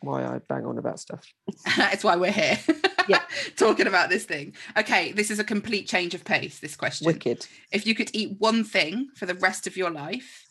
[0.00, 1.24] why I bang on about stuff.
[1.76, 2.58] That's why we're here.
[3.06, 3.20] Yeah.
[3.56, 4.54] Talking about this thing.
[4.76, 7.06] Okay, this is a complete change of pace, this question.
[7.06, 7.46] Wicked.
[7.70, 10.46] If you could eat one thing for the rest of your life,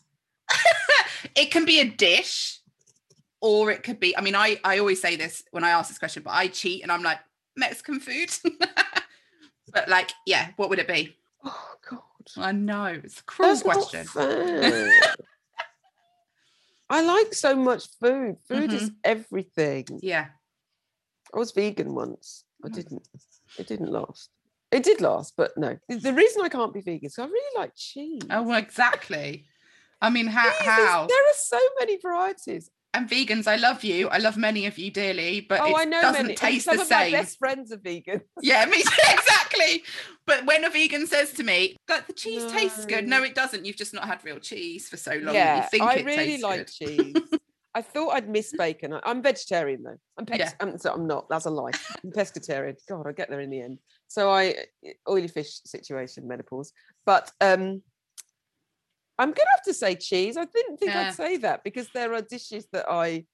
[1.34, 2.60] it can be a dish
[3.44, 5.98] or it could be, I mean, I, I always say this when I ask this
[5.98, 7.18] question, but I cheat and I'm like,
[7.56, 8.30] Mexican food.
[9.72, 11.14] but like, yeah, what would it be?
[11.44, 12.00] Oh God.
[12.38, 14.06] I know it's a cruel That's question.
[16.90, 18.36] I like so much food.
[18.48, 18.94] Food is Mm-hmm.
[19.04, 19.84] everything.
[20.02, 20.28] Yeah.
[21.34, 22.44] I was vegan once.
[22.64, 22.70] I Oh.
[22.70, 23.06] didn't.
[23.58, 24.30] It didn't last.
[24.70, 25.78] It did last, but no.
[25.88, 28.22] The- The reason I can't be vegan is I really like cheese.
[28.30, 29.44] Oh, well, exactly.
[30.00, 30.50] I mean, how?
[30.60, 31.06] How?
[31.06, 32.70] There are so many varieties.
[32.94, 34.08] And vegans, I love you.
[34.08, 36.34] I love many of you dearly, but oh, it I know doesn't many.
[36.36, 37.12] taste Some the of my same.
[37.12, 38.20] best friends are vegan.
[38.40, 39.82] Yeah, me too, exactly.
[40.26, 43.24] But when a vegan says to me, "That the cheese tastes good," no, No.
[43.24, 43.64] it doesn't.
[43.66, 45.34] You've just not had real cheese for so long.
[45.34, 46.68] yeah, you think I it really tastes like good.
[46.88, 47.14] cheese.
[47.76, 48.92] I thought I'd miss bacon.
[48.92, 49.96] I- I'm vegetarian though.
[50.16, 50.52] I'm, Yeah.
[50.60, 51.28] I'm, so I'm not.
[51.28, 51.72] That's a lie.
[52.04, 52.76] I'm pescatarian.
[52.88, 53.80] God, I'll get there in the end.
[54.06, 54.54] So I
[55.08, 56.72] oily fish situation, menopause.
[57.04, 57.82] But um
[59.18, 60.36] I'm gonna have to say cheese.
[60.36, 61.08] I didn't think Yeah.
[61.08, 63.26] I'd say that because there are dishes that I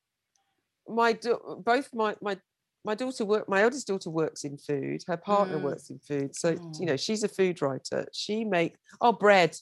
[0.89, 1.19] my
[1.65, 2.39] both my my
[2.85, 5.63] my daughter work my eldest daughter works in food her partner Mm.
[5.63, 6.73] works in food so Oh.
[6.81, 9.57] you know she's a food writer she make oh bread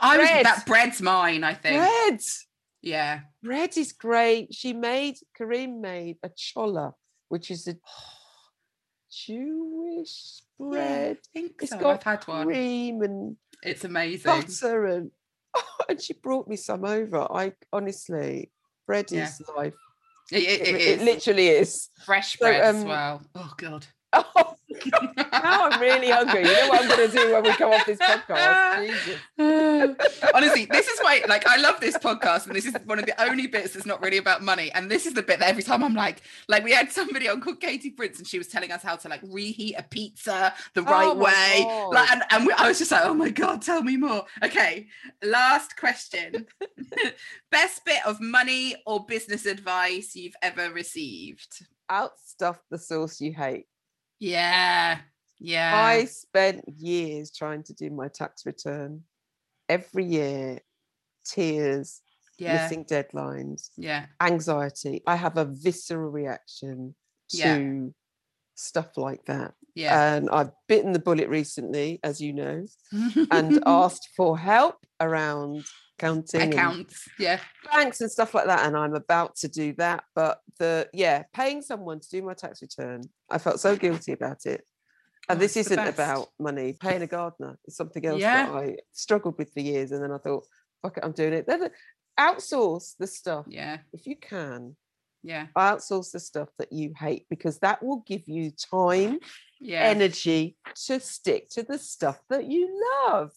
[0.00, 1.44] I was that bread's mine.
[1.44, 1.76] I think.
[1.82, 2.20] bread
[2.82, 3.20] Yeah.
[3.42, 4.54] bread is great.
[4.54, 6.92] She made Kareem made a challah,
[7.28, 7.76] which is a
[9.10, 11.18] Jewish bread.
[11.18, 11.78] I think It's so.
[11.78, 12.46] got I've had one.
[12.46, 14.24] Cream and It's amazing.
[14.24, 15.10] butter and
[15.88, 17.20] and she brought me some over.
[17.32, 18.50] I honestly,
[18.86, 19.24] bread Yeah.
[19.24, 19.74] is life.
[20.30, 21.88] It, it- It, it literally is.
[22.04, 23.22] fresh so, bread as um, well.
[23.34, 23.86] Oh god.
[24.12, 24.54] Oh,
[24.86, 26.40] now I'm really hungry.
[26.46, 29.18] You know what I'm going to do when we come off this podcast?
[30.34, 33.20] Honestly, this is why, like, I love this podcast, and this is one of the
[33.22, 34.70] only bits that's not really about money.
[34.72, 37.40] And this is the bit that every time I'm like, like, we had somebody on
[37.40, 40.80] called Katie Prince, and she was telling us how to like reheat a pizza the
[40.82, 41.64] oh right Oh way.
[41.64, 41.94] God.
[41.94, 44.24] Like, and, and we, I was just like, oh my god, tell me more.
[44.44, 44.86] Okay,
[45.22, 46.46] last question:
[47.50, 51.64] best bit of money or business advice you've ever received?
[51.90, 53.66] Outstuff the sauce you hate.
[54.20, 54.98] Yeah,
[55.38, 55.72] yeah.
[55.76, 59.02] I spent years trying to do my tax return.
[59.68, 60.60] Every year,
[61.24, 62.00] tears,
[62.38, 65.02] yeah, missing deadlines, yeah, anxiety.
[65.06, 66.94] I have a visceral reaction
[67.30, 67.88] to Yeah.
[68.54, 69.54] stuff like that.
[69.74, 70.16] yeah.
[70.16, 72.64] And I've bitten the bullet recently, as you know,
[73.30, 75.64] and asked for help around
[75.98, 77.08] counting accounts.
[77.18, 77.40] Yeah,
[77.72, 78.66] banks and stuff like that.
[78.66, 80.04] And I'm about to do that.
[80.14, 84.46] But the yeah, paying someone to do my tax return, I felt so guilty about
[84.46, 84.64] it.
[85.28, 86.72] And Oh, this isn't about money.
[86.80, 88.46] Paying a gardener is something else Yeah.
[88.46, 89.92] that I struggled with for years.
[89.92, 90.46] And then I thought,
[90.80, 91.46] fuck it, I'm doing it.
[91.46, 91.72] Then the-
[92.18, 94.74] outsource the stuff yeah, if you can.
[95.22, 99.18] yeah, Outsource the stuff that you hate because that will give you time,
[99.60, 99.82] yeah.
[99.82, 103.30] energy to stick to the stuff that you love.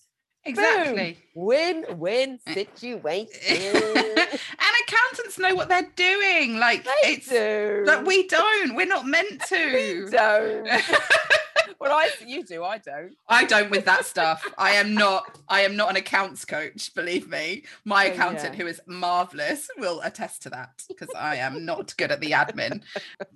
[0.46, 1.18] Exactly.
[1.36, 2.54] Win-win Eh.
[2.54, 3.30] situation.
[3.96, 6.58] and accountants know what they're doing.
[6.58, 7.84] Like They it's do.
[7.86, 8.76] that we don't.
[8.76, 10.04] We're not meant to.
[10.06, 10.68] We don't.
[11.80, 12.64] well, I you do.
[12.64, 13.14] I don't.
[13.28, 14.46] I don't with that stuff.
[14.58, 15.38] I am not.
[15.48, 16.94] I am not an accounts coach.
[16.94, 18.62] Believe me, my Oh, accountant, yeah.
[18.62, 22.82] who is marvelous, will attest to that because I am not good at the admin.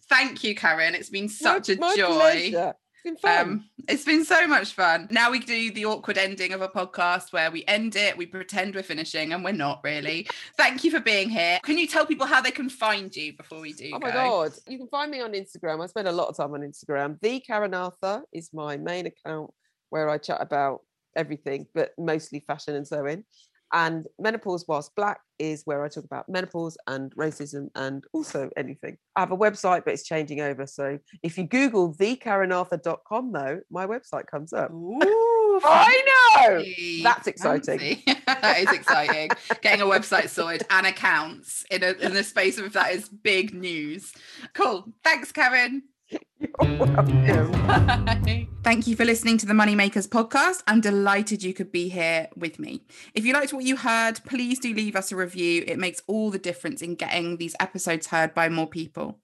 [0.09, 0.95] Thank you, Karen.
[0.95, 2.13] It's been such my, a my joy.
[2.51, 2.73] Pleasure.
[3.05, 3.47] It's been fun.
[3.47, 5.07] Um, it's been so much fun.
[5.11, 8.73] Now we do the awkward ending of a podcast where we end it, we pretend
[8.73, 10.27] we're finishing, and we're not really.
[10.57, 11.59] Thank you for being here.
[11.61, 13.91] Can you tell people how they can find you before we do?
[13.93, 14.13] Oh my go?
[14.13, 14.53] god!
[14.67, 15.83] You can find me on Instagram.
[15.83, 17.19] I spend a lot of time on Instagram.
[17.21, 19.51] The Karen Arthur is my main account
[19.91, 20.79] where I chat about
[21.15, 23.23] everything, but mostly fashion and sewing.
[23.71, 28.97] And menopause whilst black is where I talk about menopause and racism and also anything.
[29.15, 30.65] I have a website, but it's changing over.
[30.67, 34.71] So if you Google thekarenarthur.com, though, my website comes up.
[34.71, 34.99] Ooh,
[35.63, 36.03] I
[36.37, 36.63] know.
[37.03, 38.03] That's exciting.
[38.27, 39.29] that is exciting.
[39.61, 43.53] Getting a website sorted and accounts in a in the space of that is big
[43.53, 44.13] news.
[44.53, 44.85] Cool.
[45.03, 45.83] Thanks, Karen.
[46.61, 47.23] You're welcome.
[47.25, 48.47] Bye.
[48.63, 50.63] Thank you for listening to the Moneymakers podcast.
[50.67, 52.83] I'm delighted you could be here with me.
[53.13, 55.63] If you liked what you heard, please do leave us a review.
[55.67, 59.19] It makes all the difference in getting these episodes heard by more people.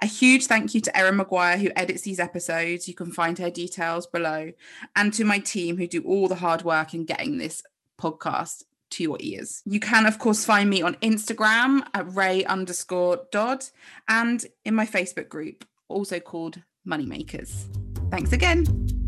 [0.00, 2.88] A huge thank you to Erin Maguire, who edits these episodes.
[2.88, 4.52] You can find her details below.
[4.96, 7.62] And to my team, who do all the hard work in getting this
[8.00, 9.62] podcast to your ears.
[9.64, 13.64] You can, of course, find me on Instagram at Rae underscore Dodd
[14.08, 17.66] and in my Facebook group, also called Moneymakers.
[18.10, 19.01] Thanks again.